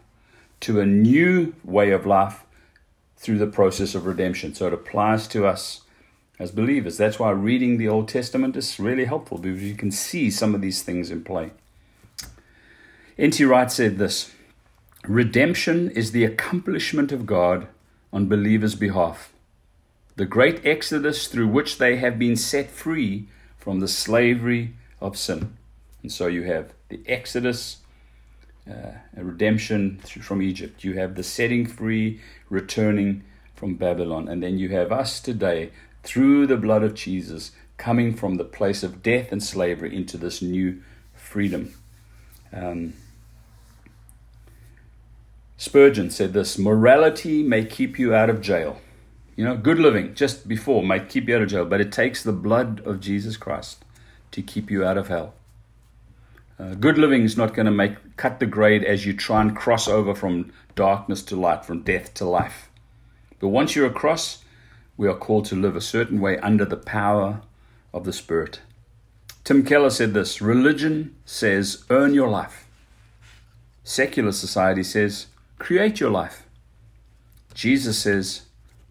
to 0.61 0.79
a 0.79 0.85
new 0.85 1.53
way 1.65 1.91
of 1.91 2.05
life 2.05 2.45
through 3.17 3.39
the 3.39 3.47
process 3.47 3.95
of 3.95 4.05
redemption. 4.05 4.55
So 4.55 4.67
it 4.67 4.73
applies 4.73 5.27
to 5.27 5.45
us 5.45 5.81
as 6.39 6.51
believers. 6.51 6.97
That's 6.97 7.19
why 7.19 7.31
reading 7.31 7.77
the 7.77 7.87
Old 7.87 8.07
Testament 8.07 8.55
is 8.55 8.79
really 8.79 9.05
helpful 9.05 9.37
because 9.37 9.63
you 9.63 9.75
can 9.75 9.91
see 9.91 10.29
some 10.29 10.53
of 10.53 10.61
these 10.61 10.81
things 10.83 11.11
in 11.11 11.23
play. 11.23 11.51
N.T. 13.17 13.43
Wright 13.45 13.71
said 13.71 13.97
this 13.97 14.31
Redemption 15.07 15.91
is 15.91 16.11
the 16.11 16.25
accomplishment 16.25 17.11
of 17.11 17.25
God 17.25 17.67
on 18.11 18.27
believers' 18.27 18.75
behalf, 18.75 19.33
the 20.15 20.25
great 20.25 20.65
exodus 20.65 21.27
through 21.27 21.47
which 21.47 21.77
they 21.77 21.97
have 21.97 22.17
been 22.17 22.35
set 22.35 22.69
free 22.71 23.27
from 23.57 23.79
the 23.79 23.87
slavery 23.87 24.73
of 24.99 25.17
sin. 25.17 25.57
And 26.01 26.11
so 26.11 26.27
you 26.27 26.43
have 26.43 26.73
the 26.89 27.01
exodus, 27.07 27.77
uh, 28.69 28.91
redemption 29.15 29.99
from 29.99 30.41
Egypt. 30.41 30.83
You 30.83 30.93
have 30.93 31.15
the 31.15 31.23
setting 31.23 31.65
free, 31.65 32.19
returning 32.49 33.23
from 33.55 33.75
Babylon. 33.75 34.27
And 34.27 34.43
then 34.43 34.57
you 34.57 34.69
have 34.69 34.91
us 34.91 35.19
today, 35.19 35.71
through 36.05 36.47
the 36.47 36.55
blood 36.55 36.83
of 36.83 36.93
Jesus, 36.93 37.51
coming 37.77 38.15
from 38.15 38.35
the 38.35 38.45
place 38.45 38.83
of 38.83 39.03
death 39.03 39.31
and 39.31 39.43
slavery 39.43 39.93
into 39.93 40.17
this 40.17 40.41
new 40.41 40.81
freedom. 41.13 41.73
Um, 42.53 42.93
Spurgeon 45.57 46.09
said 46.11 46.33
this 46.33 46.57
morality 46.57 47.41
may 47.43 47.65
keep 47.65 47.97
you 47.97 48.13
out 48.13 48.29
of 48.29 48.39
jail. 48.39 48.79
You 49.35 49.43
know, 49.43 49.57
good 49.57 49.79
living 49.79 50.13
just 50.13 50.47
before 50.47 50.83
might 50.83 51.09
keep 51.09 51.27
you 51.27 51.35
out 51.35 51.41
of 51.41 51.49
jail, 51.49 51.65
but 51.65 51.81
it 51.81 51.91
takes 51.91 52.23
the 52.23 52.31
blood 52.31 52.81
of 52.85 53.01
Jesus 53.01 53.35
Christ 53.35 53.83
to 54.31 54.41
keep 54.41 54.69
you 54.69 54.85
out 54.85 54.97
of 54.97 55.07
hell. 55.07 55.33
Uh, 56.57 56.73
good 56.75 56.97
living 56.97 57.23
is 57.23 57.35
not 57.35 57.53
going 57.53 57.65
to 57.65 57.71
make 57.71 58.15
cut 58.15 58.39
the 58.39 58.45
grade 58.45 58.83
as 58.83 59.05
you 59.05 59.13
try 59.13 59.41
and 59.41 59.55
cross 59.55 59.87
over 59.89 60.15
from 60.15 60.53
darkness 60.75 61.21
to 61.23 61.35
light, 61.35 61.65
from 61.65 61.81
death 61.81 62.13
to 62.13 62.25
life. 62.25 62.69
But 63.39 63.49
once 63.49 63.75
you're 63.75 63.87
across, 63.87 64.44
we 64.97 65.07
are 65.07 65.15
called 65.15 65.45
to 65.45 65.55
live 65.55 65.75
a 65.75 65.81
certain 65.81 66.19
way 66.19 66.37
under 66.39 66.65
the 66.65 66.77
power 66.77 67.41
of 67.93 68.05
the 68.05 68.13
Spirit. 68.13 68.61
Tim 69.43 69.63
Keller 69.63 69.89
said 69.89 70.13
this 70.13 70.41
Religion 70.41 71.15
says, 71.25 71.83
earn 71.89 72.13
your 72.13 72.29
life. 72.29 72.67
Secular 73.83 74.31
society 74.31 74.83
says, 74.83 75.27
create 75.59 75.99
your 75.99 76.09
life. 76.09 76.43
Jesus 77.53 77.99
says, 77.99 78.43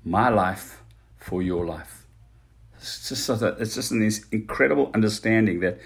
my 0.05 0.29
life 0.29 0.81
for 1.19 1.43
your 1.43 1.67
life. 1.67 2.07
It's 2.77 3.09
just, 3.09 3.29
a, 3.29 3.57
it's 3.59 3.75
just 3.75 3.91
an 3.91 4.09
incredible 4.31 4.91
understanding 4.95 5.61
that 5.61 5.79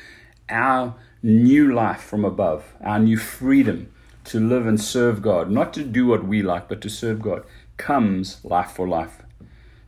our 0.49 0.95
new 1.23 1.73
life 1.73 2.01
from 2.01 2.25
above, 2.25 2.75
our 2.81 2.99
new 2.99 3.17
freedom 3.17 3.91
to 4.25 4.41
live 4.41 4.67
and 4.67 4.81
serve 4.81 5.23
God, 5.23 5.51
not 5.51 5.73
to 5.75 5.85
do 5.85 6.07
what 6.07 6.25
we 6.25 6.43
like, 6.43 6.69
but 6.69 6.81
to 6.83 6.91
serve 6.91 7.23
God, 7.23 7.45
comes 7.77 8.45
life 8.45 8.73
for 8.73 8.87
life. 8.87 9.23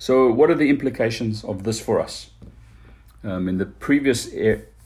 So, 0.00 0.32
what 0.32 0.48
are 0.48 0.54
the 0.54 0.70
implications 0.70 1.44
of 1.44 1.64
this 1.64 1.78
for 1.78 2.00
us? 2.00 2.30
Um, 3.22 3.50
in 3.50 3.58
the 3.58 3.66
previous 3.66 4.30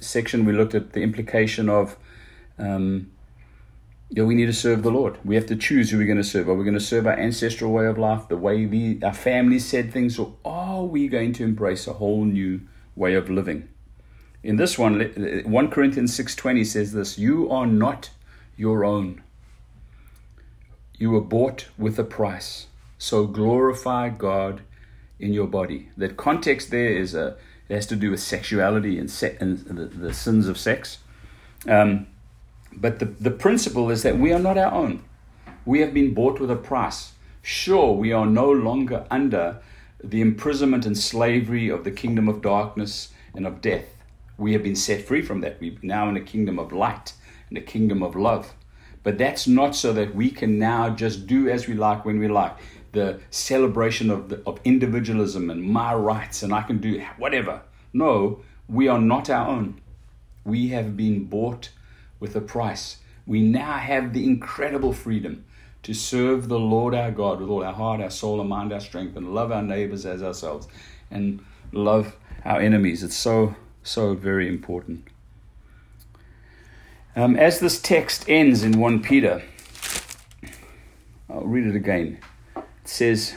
section, 0.01 0.45
we 0.45 0.53
looked 0.53 0.75
at 0.75 0.93
the 0.93 1.03
implication 1.03 1.69
of 1.69 1.97
um, 2.59 3.13
you 4.11 4.23
know, 4.23 4.27
we 4.27 4.35
need 4.35 4.47
to 4.47 4.53
serve 4.53 4.83
the 4.83 4.91
Lord. 4.91 5.19
We 5.25 5.37
have 5.37 5.47
to 5.47 5.55
choose 5.55 5.91
who 5.91 5.99
we're 5.99 6.07
going 6.09 6.17
to 6.17 6.25
serve. 6.25 6.49
Are 6.49 6.55
we 6.55 6.65
going 6.65 6.75
to 6.75 6.81
serve 6.81 7.07
our 7.07 7.17
ancestral 7.17 7.71
way 7.71 7.87
of 7.87 7.97
life, 7.97 8.27
the 8.27 8.37
way 8.37 8.67
we, 8.67 9.01
our 9.05 9.15
family 9.15 9.61
said 9.61 9.93
things, 9.93 10.19
or 10.19 10.35
are 10.45 10.83
we 10.83 11.07
going 11.07 11.33
to 11.35 11.45
embrace 11.45 11.87
a 11.87 11.93
whole 11.93 12.25
new 12.25 12.63
way 12.97 13.15
of 13.15 13.31
living? 13.31 13.69
In 14.43 14.57
this 14.57 14.77
one, 14.77 14.99
1 15.47 15.71
Corinthians 15.71 16.19
6.20 16.19 16.67
says 16.67 16.93
this, 16.93 17.19
You 17.19 17.49
are 17.53 17.69
not 17.69 18.11
your 18.57 18.85
own. 18.85 19.23
You 20.99 21.13
were 21.13 21.21
bought 21.21 21.69
with 21.79 22.01
a 22.01 22.05
price. 22.05 22.67
So 22.99 23.29
glorify 23.29 24.09
God 24.09 24.63
in 25.19 25.33
your 25.33 25.47
body. 25.47 25.89
That 25.97 26.17
context 26.17 26.71
there 26.71 26.91
is 26.91 27.15
a, 27.15 27.37
it 27.69 27.75
has 27.75 27.87
to 27.87 27.97
do 27.97 28.11
with 28.11 28.21
sexuality 28.21 28.99
and, 28.99 29.11
se- 29.11 29.37
and 29.41 29.59
the, 29.59 29.87
the, 29.87 30.15
sins 30.15 30.49
of 30.49 30.59
sex. 30.59 30.99
Um, 31.69 32.07
but 32.73 32.99
the, 32.99 33.07
the 33.07 33.31
principle 33.31 33.91
is 33.91 34.03
that 34.03 34.19
we 34.19 34.33
are 34.33 34.39
not 34.39 34.59
our 34.59 34.73
own. 34.73 35.05
We 35.65 35.81
have 35.81 35.95
been 35.95 36.13
bought 36.13 36.41
with 36.41 36.51
a 36.51 36.57
price. 36.57 37.13
Sure, 37.43 37.93
we 37.93 38.13
are 38.13 38.27
no 38.27 38.51
longer 38.51 39.07
under 39.11 39.61
the 40.03 40.21
imprisonment 40.21 40.85
and 40.85 40.97
slavery 40.97 41.69
of 41.69 41.85
the 41.85 41.91
kingdom 41.91 42.29
of 42.29 42.43
darkness 42.43 43.13
and 43.35 43.47
of 43.47 43.61
death. 43.61 43.87
We 44.37 44.53
have 44.53 44.63
been 44.63 44.77
set 44.77 45.03
free 45.03 45.23
from 45.23 45.41
that. 45.41 45.61
We're 45.61 45.79
now 45.83 46.09
in 46.09 46.17
a 46.17 46.21
kingdom 46.21 46.59
of 46.59 46.73
light 46.73 47.13
and 47.49 47.57
a 47.57 47.63
kingdom 47.63 48.03
of 48.03 48.17
love. 48.17 48.53
But 49.03 49.19
that's 49.19 49.47
not 49.47 49.77
so 49.77 49.93
that 49.93 50.15
we 50.15 50.31
can 50.31 50.59
now 50.59 50.91
just 50.91 51.27
do 51.27 51.49
as 51.49 51.69
we 51.69 51.75
like 51.75 52.05
when 52.05 52.19
we 52.19 52.29
like. 52.29 52.57
The 52.95 53.21
celebration 53.31 54.11
of, 54.11 54.29
the, 54.31 54.43
of 54.47 54.59
individualism 54.65 55.51
and 55.51 55.63
my 55.63 55.95
rights, 55.95 56.43
and 56.43 56.55
I 56.55 56.63
can 56.63 56.79
do 56.79 57.05
whatever. 57.19 57.61
No, 57.93 58.41
we 58.69 58.89
are 58.89 58.99
not 58.99 59.29
our 59.29 59.47
own. 59.49 59.81
We 60.45 60.69
have 60.69 60.97
been 60.97 61.25
bought 61.25 61.71
with 62.19 62.35
a 62.35 62.41
price. 62.41 62.99
We 63.27 63.41
now 63.41 63.79
have 63.79 64.13
the 64.13 64.25
incredible 64.25 64.93
freedom 64.93 65.45
to 65.83 65.93
serve 65.93 66.49
the 66.49 66.59
Lord 66.59 66.95
our 66.95 67.11
God 67.11 67.41
with 67.41 67.51
all 67.51 67.63
our 67.63 67.75
heart, 67.75 68.01
our 68.01 68.11
soul, 68.11 68.41
our 68.41 68.47
mind, 68.47 68.73
our 68.73 68.81
strength, 68.81 69.17
and 69.17 69.35
love 69.35 69.53
our 69.53 69.63
neighbors 69.63 70.07
as 70.07 70.23
ourselves, 70.23 70.67
and 71.11 71.45
love 71.73 72.17
our 72.45 72.61
enemies. 72.61 73.03
It's 73.03 73.17
so 73.17 73.55
so 73.85 74.15
very 74.15 74.49
important. 74.49 75.07
Um, 77.15 77.37
as 77.37 77.61
this 77.61 77.81
text 77.81 78.25
ends 78.29 78.65
in 78.65 78.81
1 78.81 79.03
Peter, 79.03 79.43
I'll 81.31 81.43
read 81.43 81.67
it 81.67 81.77
again. 81.77 82.19
Says, 82.85 83.35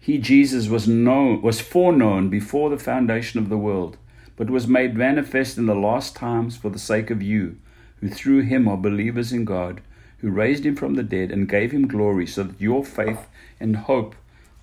He, 0.00 0.18
Jesus, 0.18 0.68
was 0.68 0.88
known, 0.88 1.42
was 1.42 1.60
foreknown 1.60 2.30
before 2.30 2.70
the 2.70 2.78
foundation 2.78 3.38
of 3.38 3.48
the 3.48 3.58
world, 3.58 3.96
but 4.36 4.50
was 4.50 4.66
made 4.66 4.96
manifest 4.96 5.58
in 5.58 5.66
the 5.66 5.74
last 5.74 6.16
times 6.16 6.56
for 6.56 6.70
the 6.70 6.78
sake 6.78 7.10
of 7.10 7.22
you, 7.22 7.58
who 8.00 8.08
through 8.08 8.40
him 8.42 8.66
are 8.66 8.76
believers 8.76 9.32
in 9.32 9.44
God, 9.44 9.82
who 10.18 10.30
raised 10.30 10.64
him 10.64 10.76
from 10.76 10.94
the 10.94 11.02
dead 11.02 11.30
and 11.30 11.48
gave 11.48 11.72
him 11.72 11.86
glory, 11.86 12.26
so 12.26 12.44
that 12.44 12.60
your 12.60 12.84
faith 12.84 13.28
and 13.58 13.76
hope 13.76 14.14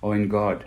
are 0.02 0.14
in 0.14 0.28
God. 0.28 0.64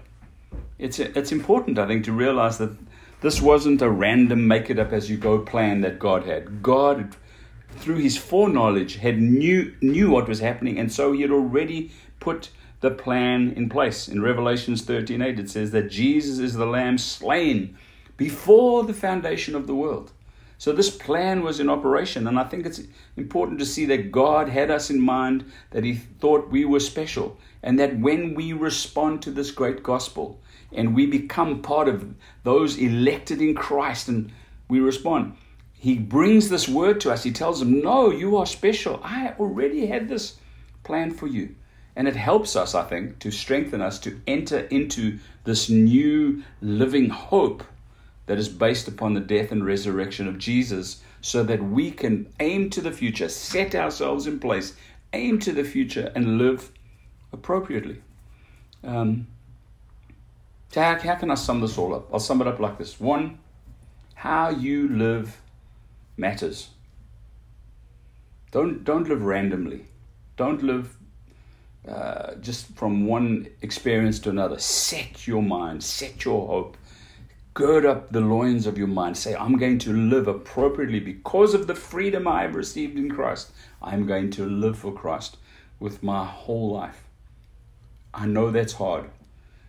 It's, 0.79 0.99
it's 0.99 1.31
important, 1.31 1.77
I 1.77 1.87
think, 1.87 2.05
to 2.05 2.11
realize 2.11 2.57
that 2.57 2.75
this 3.21 3.41
wasn't 3.41 3.81
a 3.81 3.89
random 3.89 4.47
make 4.47 4.69
it 4.69 4.79
up 4.79 4.91
as 4.91 5.09
you 5.09 5.17
go 5.17 5.39
plan 5.39 5.81
that 5.81 5.99
God 5.99 6.25
had. 6.25 6.63
God, 6.63 7.15
through 7.77 7.97
his 7.97 8.17
foreknowledge, 8.17 8.95
had 8.95 9.21
knew 9.21 9.73
knew 9.81 10.09
what 10.09 10.27
was 10.27 10.39
happening, 10.39 10.79
and 10.79 10.91
so 10.91 11.13
he 11.13 11.21
had 11.21 11.31
already 11.31 11.91
put 12.19 12.49
the 12.81 12.91
plan 12.91 13.53
in 13.55 13.69
place. 13.69 14.07
In 14.07 14.21
Revelations 14.21 14.83
13:8, 14.83 15.39
it 15.39 15.49
says 15.49 15.71
that 15.71 15.89
Jesus 15.89 16.39
is 16.39 16.53
the 16.53 16.65
Lamb 16.65 16.97
slain 16.97 17.77
before 18.17 18.83
the 18.83 18.93
foundation 18.93 19.55
of 19.55 19.65
the 19.65 19.75
world. 19.75 20.11
So 20.57 20.71
this 20.71 20.95
plan 20.95 21.41
was 21.41 21.59
in 21.59 21.69
operation, 21.69 22.27
and 22.27 22.37
I 22.37 22.43
think 22.43 22.65
it's 22.65 22.81
important 23.17 23.57
to 23.59 23.65
see 23.65 23.85
that 23.85 24.11
God 24.11 24.49
had 24.49 24.69
us 24.69 24.91
in 24.91 25.01
mind, 25.01 25.45
that 25.71 25.83
He 25.83 25.95
thought 25.95 26.51
we 26.51 26.65
were 26.65 26.79
special, 26.79 27.39
and 27.63 27.79
that 27.79 27.97
when 27.97 28.35
we 28.35 28.53
respond 28.53 29.23
to 29.23 29.31
this 29.31 29.49
great 29.49 29.81
gospel, 29.81 30.39
and 30.73 30.95
we 30.95 31.05
become 31.05 31.61
part 31.61 31.87
of 31.87 32.13
those 32.43 32.77
elected 32.77 33.41
in 33.41 33.55
Christ 33.55 34.07
and 34.07 34.31
we 34.69 34.79
respond. 34.79 35.35
He 35.73 35.95
brings 35.97 36.49
this 36.49 36.69
word 36.69 37.01
to 37.01 37.11
us. 37.11 37.23
He 37.23 37.31
tells 37.31 37.59
them, 37.59 37.81
No, 37.81 38.11
you 38.11 38.37
are 38.37 38.45
special. 38.45 38.99
I 39.03 39.33
already 39.39 39.87
had 39.87 40.07
this 40.07 40.35
plan 40.83 41.11
for 41.11 41.27
you. 41.27 41.55
And 41.95 42.07
it 42.07 42.15
helps 42.15 42.55
us, 42.55 42.73
I 42.73 42.83
think, 42.83 43.19
to 43.19 43.31
strengthen 43.31 43.81
us 43.81 43.99
to 43.99 44.19
enter 44.25 44.59
into 44.59 45.19
this 45.43 45.69
new 45.69 46.43
living 46.61 47.09
hope 47.09 47.63
that 48.27 48.37
is 48.37 48.47
based 48.47 48.87
upon 48.87 49.13
the 49.13 49.19
death 49.19 49.51
and 49.51 49.65
resurrection 49.65 50.27
of 50.27 50.37
Jesus 50.37 51.01
so 51.21 51.43
that 51.43 51.61
we 51.61 51.91
can 51.91 52.31
aim 52.39 52.69
to 52.71 52.81
the 52.81 52.91
future, 52.91 53.29
set 53.29 53.75
ourselves 53.75 54.25
in 54.25 54.39
place, 54.39 54.73
aim 55.13 55.39
to 55.39 55.51
the 55.51 55.63
future, 55.63 56.11
and 56.15 56.37
live 56.37 56.71
appropriately. 57.33 58.01
Um, 58.83 59.27
so, 60.69 60.81
how, 60.81 60.97
how 60.99 61.15
can 61.15 61.29
I 61.29 61.35
sum 61.35 61.59
this 61.59 61.77
all 61.77 61.93
up? 61.93 62.07
I'll 62.13 62.19
sum 62.19 62.41
it 62.41 62.47
up 62.47 62.59
like 62.59 62.77
this 62.77 62.99
one, 62.99 63.39
how 64.15 64.49
you 64.49 64.87
live 64.87 65.41
matters. 66.17 66.69
Don't, 68.51 68.83
don't 68.83 69.07
live 69.07 69.23
randomly. 69.23 69.85
Don't 70.37 70.63
live 70.63 70.97
uh, 71.87 72.35
just 72.35 72.67
from 72.75 73.07
one 73.07 73.47
experience 73.61 74.19
to 74.19 74.29
another. 74.29 74.59
Set 74.59 75.27
your 75.27 75.41
mind, 75.41 75.83
set 75.83 76.25
your 76.25 76.47
hope. 76.47 76.77
Gird 77.53 77.85
up 77.85 78.11
the 78.11 78.21
loins 78.21 78.65
of 78.65 78.77
your 78.77 78.87
mind. 78.87 79.17
Say, 79.17 79.35
I'm 79.35 79.57
going 79.57 79.77
to 79.79 79.93
live 79.93 80.27
appropriately 80.27 80.99
because 80.99 81.53
of 81.53 81.67
the 81.67 81.75
freedom 81.75 82.27
I 82.27 82.43
have 82.43 82.55
received 82.55 82.97
in 82.97 83.09
Christ. 83.09 83.51
I'm 83.81 84.05
going 84.05 84.31
to 84.31 84.45
live 84.45 84.77
for 84.77 84.93
Christ 84.93 85.37
with 85.79 86.01
my 86.01 86.23
whole 86.23 86.71
life. 86.71 87.03
I 88.13 88.25
know 88.25 88.51
that's 88.51 88.73
hard 88.73 89.09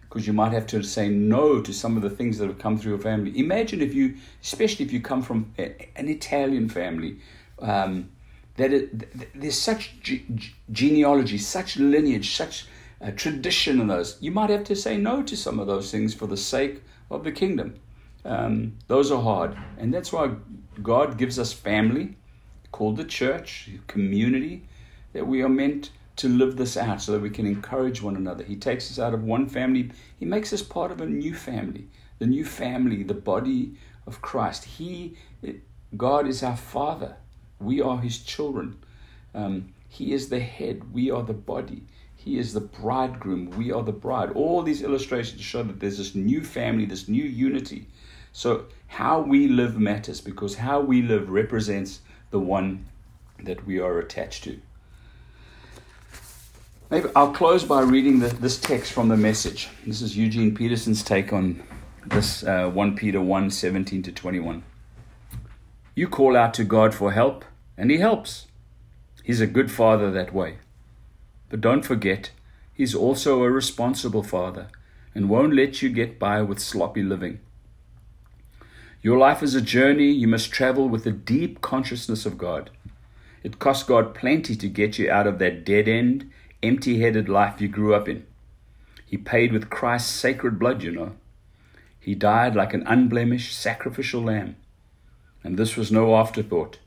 because 0.02 0.26
you 0.26 0.32
might 0.34 0.52
have 0.52 0.66
to 0.66 0.82
say 0.82 1.08
no 1.08 1.62
to 1.62 1.72
some 1.72 1.96
of 1.96 2.02
the 2.02 2.10
things 2.10 2.36
that 2.38 2.46
have 2.46 2.58
come 2.58 2.76
through 2.76 2.92
your 2.92 3.00
family. 3.00 3.36
Imagine 3.38 3.80
if 3.80 3.94
you, 3.94 4.16
especially 4.42 4.84
if 4.84 4.92
you 4.92 5.00
come 5.00 5.22
from 5.22 5.54
an 5.56 6.08
Italian 6.08 6.68
family, 6.68 7.16
um, 7.60 8.10
that 8.56 8.72
it, 8.72 9.34
there's 9.38 9.58
such 9.58 10.00
ge- 10.00 10.54
genealogy, 10.70 11.38
such 11.38 11.76
lineage, 11.76 12.34
such 12.34 12.66
uh, 13.00 13.10
tradition 13.12 13.80
in 13.80 13.88
those. 13.88 14.16
You 14.20 14.30
might 14.30 14.50
have 14.50 14.64
to 14.64 14.76
say 14.76 14.96
no 14.96 15.22
to 15.22 15.36
some 15.36 15.58
of 15.58 15.66
those 15.66 15.90
things 15.90 16.14
for 16.14 16.26
the 16.26 16.36
sake 16.36 16.82
of 17.10 17.24
the 17.24 17.32
kingdom. 17.32 17.74
Um, 18.24 18.78
those 18.86 19.10
are 19.10 19.20
hard, 19.20 19.56
and 19.78 19.92
that's 19.92 20.12
why 20.12 20.32
God 20.82 21.18
gives 21.18 21.38
us 21.38 21.52
family, 21.52 22.16
called 22.70 22.96
the 22.96 23.04
church, 23.04 23.70
community, 23.86 24.68
that 25.12 25.26
we 25.26 25.42
are 25.42 25.48
meant 25.48 25.90
to 26.16 26.28
live 26.28 26.56
this 26.56 26.76
out 26.76 27.02
so 27.02 27.12
that 27.12 27.20
we 27.20 27.30
can 27.30 27.46
encourage 27.46 28.02
one 28.02 28.16
another. 28.16 28.44
He 28.44 28.56
takes 28.56 28.90
us 28.90 28.98
out 28.98 29.14
of 29.14 29.24
one 29.24 29.48
family, 29.48 29.90
He 30.18 30.24
makes 30.24 30.52
us 30.52 30.62
part 30.62 30.92
of 30.92 31.00
a 31.00 31.06
new 31.06 31.34
family, 31.34 31.88
the 32.18 32.26
new 32.26 32.44
family, 32.44 33.02
the 33.02 33.14
body 33.14 33.74
of 34.06 34.22
Christ. 34.22 34.64
He, 34.64 35.16
God 35.96 36.28
is 36.28 36.42
our 36.42 36.56
Father. 36.56 37.16
We 37.62 37.80
are 37.80 37.98
His 37.98 38.18
children. 38.18 38.76
Um, 39.34 39.72
he 39.92 40.14
is 40.14 40.30
the 40.30 40.40
head. 40.40 40.94
We 40.94 41.10
are 41.10 41.22
the 41.22 41.34
body. 41.34 41.82
He 42.16 42.38
is 42.38 42.54
the 42.54 42.60
bridegroom. 42.60 43.50
We 43.50 43.72
are 43.72 43.82
the 43.82 43.92
bride. 43.92 44.30
All 44.30 44.62
these 44.62 44.80
illustrations 44.80 45.42
show 45.42 45.62
that 45.64 45.80
there's 45.80 45.98
this 45.98 46.14
new 46.14 46.42
family, 46.42 46.86
this 46.86 47.08
new 47.08 47.24
unity. 47.24 47.88
So, 48.32 48.64
how 48.86 49.20
we 49.20 49.48
live 49.48 49.78
matters 49.78 50.22
because 50.22 50.54
how 50.54 50.80
we 50.80 51.02
live 51.02 51.28
represents 51.28 52.00
the 52.30 52.38
one 52.40 52.86
that 53.42 53.66
we 53.66 53.80
are 53.80 53.98
attached 53.98 54.44
to. 54.44 54.58
Maybe 56.90 57.10
I'll 57.14 57.32
close 57.32 57.64
by 57.64 57.82
reading 57.82 58.20
the, 58.20 58.28
this 58.28 58.58
text 58.58 58.92
from 58.92 59.08
the 59.08 59.16
message. 59.16 59.68
This 59.86 60.00
is 60.00 60.16
Eugene 60.16 60.54
Peterson's 60.54 61.02
take 61.02 61.34
on 61.34 61.62
this 62.06 62.44
uh, 62.44 62.70
1 62.70 62.96
Peter 62.96 63.20
1 63.20 63.50
17 63.50 64.02
to 64.04 64.12
21. 64.12 64.62
You 65.94 66.08
call 66.08 66.34
out 66.34 66.54
to 66.54 66.64
God 66.64 66.94
for 66.94 67.12
help, 67.12 67.44
and 67.82 67.90
He 67.90 67.98
helps. 67.98 68.46
He's 69.24 69.40
a 69.40 69.46
good 69.48 69.68
father 69.68 70.12
that 70.12 70.32
way. 70.32 70.58
But 71.48 71.60
don't 71.60 71.84
forget, 71.84 72.30
He's 72.72 72.94
also 72.94 73.42
a 73.42 73.50
responsible 73.50 74.22
father 74.22 74.68
and 75.16 75.28
won't 75.28 75.56
let 75.56 75.82
you 75.82 75.88
get 75.88 76.16
by 76.16 76.42
with 76.42 76.60
sloppy 76.60 77.02
living. 77.02 77.40
Your 79.02 79.18
life 79.18 79.42
is 79.42 79.56
a 79.56 79.60
journey 79.60 80.12
you 80.12 80.28
must 80.28 80.52
travel 80.52 80.88
with 80.88 81.04
a 81.06 81.10
deep 81.10 81.60
consciousness 81.60 82.24
of 82.24 82.38
God. 82.38 82.70
It 83.42 83.58
cost 83.58 83.88
God 83.88 84.14
plenty 84.14 84.54
to 84.54 84.68
get 84.68 84.96
you 84.96 85.10
out 85.10 85.26
of 85.26 85.40
that 85.40 85.64
dead 85.64 85.88
end 85.88 86.30
empty 86.62 87.00
headed 87.00 87.28
life 87.28 87.60
you 87.60 87.66
grew 87.66 87.96
up 87.96 88.08
in. 88.08 88.24
He 89.04 89.16
paid 89.16 89.52
with 89.52 89.70
Christ's 89.70 90.12
sacred 90.12 90.56
blood, 90.56 90.84
you 90.84 90.92
know. 90.92 91.16
He 91.98 92.14
died 92.14 92.54
like 92.54 92.74
an 92.74 92.86
unblemished 92.86 93.58
sacrificial 93.58 94.22
lamb. 94.22 94.54
And 95.42 95.58
this 95.58 95.76
was 95.76 95.90
no 95.90 96.14
afterthought. 96.14 96.78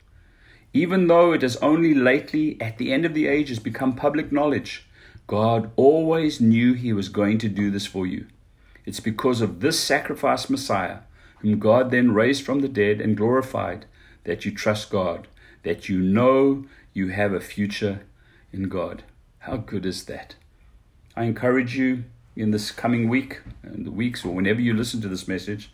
Even 0.76 1.06
though 1.06 1.32
it 1.32 1.40
has 1.40 1.56
only 1.62 1.94
lately, 1.94 2.60
at 2.60 2.76
the 2.76 2.92
end 2.92 3.06
of 3.06 3.14
the 3.14 3.26
ages, 3.26 3.58
become 3.58 3.96
public 3.96 4.30
knowledge, 4.30 4.86
God 5.26 5.70
always 5.74 6.38
knew 6.38 6.74
He 6.74 6.92
was 6.92 7.08
going 7.08 7.38
to 7.38 7.48
do 7.48 7.70
this 7.70 7.86
for 7.86 8.06
you. 8.06 8.26
It's 8.84 9.00
because 9.00 9.40
of 9.40 9.60
this 9.60 9.80
sacrifice 9.80 10.50
Messiah, 10.50 10.98
whom 11.38 11.58
God 11.58 11.90
then 11.90 12.12
raised 12.12 12.44
from 12.44 12.60
the 12.60 12.68
dead 12.68 13.00
and 13.00 13.16
glorified, 13.16 13.86
that 14.24 14.44
you 14.44 14.52
trust 14.52 14.90
God, 14.90 15.28
that 15.62 15.88
you 15.88 15.98
know 15.98 16.66
you 16.92 17.08
have 17.08 17.32
a 17.32 17.40
future 17.40 18.02
in 18.52 18.68
God. 18.68 19.02
How 19.38 19.56
good 19.56 19.86
is 19.86 20.04
that? 20.04 20.34
I 21.16 21.24
encourage 21.24 21.74
you 21.74 22.04
in 22.36 22.50
this 22.50 22.70
coming 22.70 23.08
week 23.08 23.40
and 23.62 23.86
the 23.86 23.90
weeks 23.90 24.26
or 24.26 24.34
whenever 24.34 24.60
you 24.60 24.74
listen 24.74 25.00
to 25.00 25.08
this 25.08 25.26
message 25.26 25.72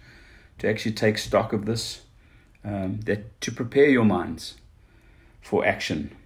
to 0.59 0.69
actually 0.69 0.93
take 0.93 1.19
stock 1.19 1.53
of 1.53 1.67
this, 1.67 2.03
um, 2.65 3.01
that 3.07 3.41
to 3.41 3.51
prepare 3.51 3.89
your 3.89 4.05
minds 4.05 4.55
for 5.43 5.67
action. 5.67 6.17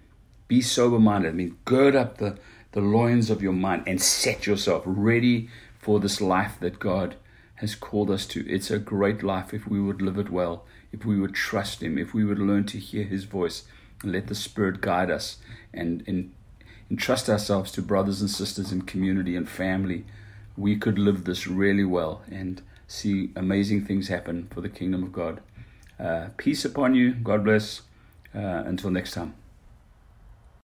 Be 0.47 0.61
sober 0.61 0.99
minded. 0.99 1.29
I 1.29 1.33
mean, 1.33 1.57
gird 1.65 1.95
up 1.95 2.17
the, 2.17 2.37
the 2.71 2.79
loins 2.81 3.29
of 3.29 3.41
your 3.41 3.53
mind 3.53 3.83
and 3.85 4.01
set 4.01 4.47
yourself 4.47 4.83
ready 4.85 5.49
for 5.79 5.99
this 5.99 6.21
life 6.21 6.57
that 6.61 6.79
God 6.79 7.15
has 7.55 7.75
called 7.75 8.09
us 8.09 8.25
to. 8.27 8.47
It's 8.47 8.71
a 8.71 8.79
great 8.79 9.23
life 9.23 9.53
if 9.53 9.67
we 9.67 9.81
would 9.81 10.01
live 10.01 10.17
it 10.17 10.29
well, 10.29 10.63
if 10.91 11.03
we 11.05 11.19
would 11.19 11.33
trust 11.33 11.81
Him, 11.81 11.97
if 11.97 12.13
we 12.13 12.23
would 12.23 12.39
learn 12.39 12.65
to 12.67 12.77
hear 12.79 13.03
His 13.03 13.25
voice 13.25 13.63
and 14.03 14.11
let 14.11 14.27
the 14.27 14.35
Spirit 14.35 14.79
guide 14.79 15.09
us 15.09 15.37
and, 15.73 16.03
and 16.07 16.31
entrust 16.89 17.29
ourselves 17.29 17.71
to 17.71 17.81
brothers 17.81 18.21
and 18.21 18.29
sisters 18.29 18.71
in 18.71 18.83
community 18.83 19.35
and 19.35 19.49
family, 19.49 20.05
we 20.55 20.77
could 20.77 20.97
live 20.97 21.25
this 21.25 21.47
really 21.47 21.83
well 21.83 22.21
and 22.31 22.61
see 22.87 23.31
amazing 23.35 23.85
things 23.85 24.07
happen 24.07 24.47
for 24.51 24.61
the 24.61 24.69
kingdom 24.69 25.03
of 25.03 25.11
God. 25.11 25.41
Uh, 25.99 26.29
peace 26.37 26.63
upon 26.63 26.95
you. 26.95 27.13
God 27.13 27.43
bless. 27.43 27.81
Uh, 28.37 28.61
until 28.67 28.91
next 28.91 29.13
time. 29.13 29.33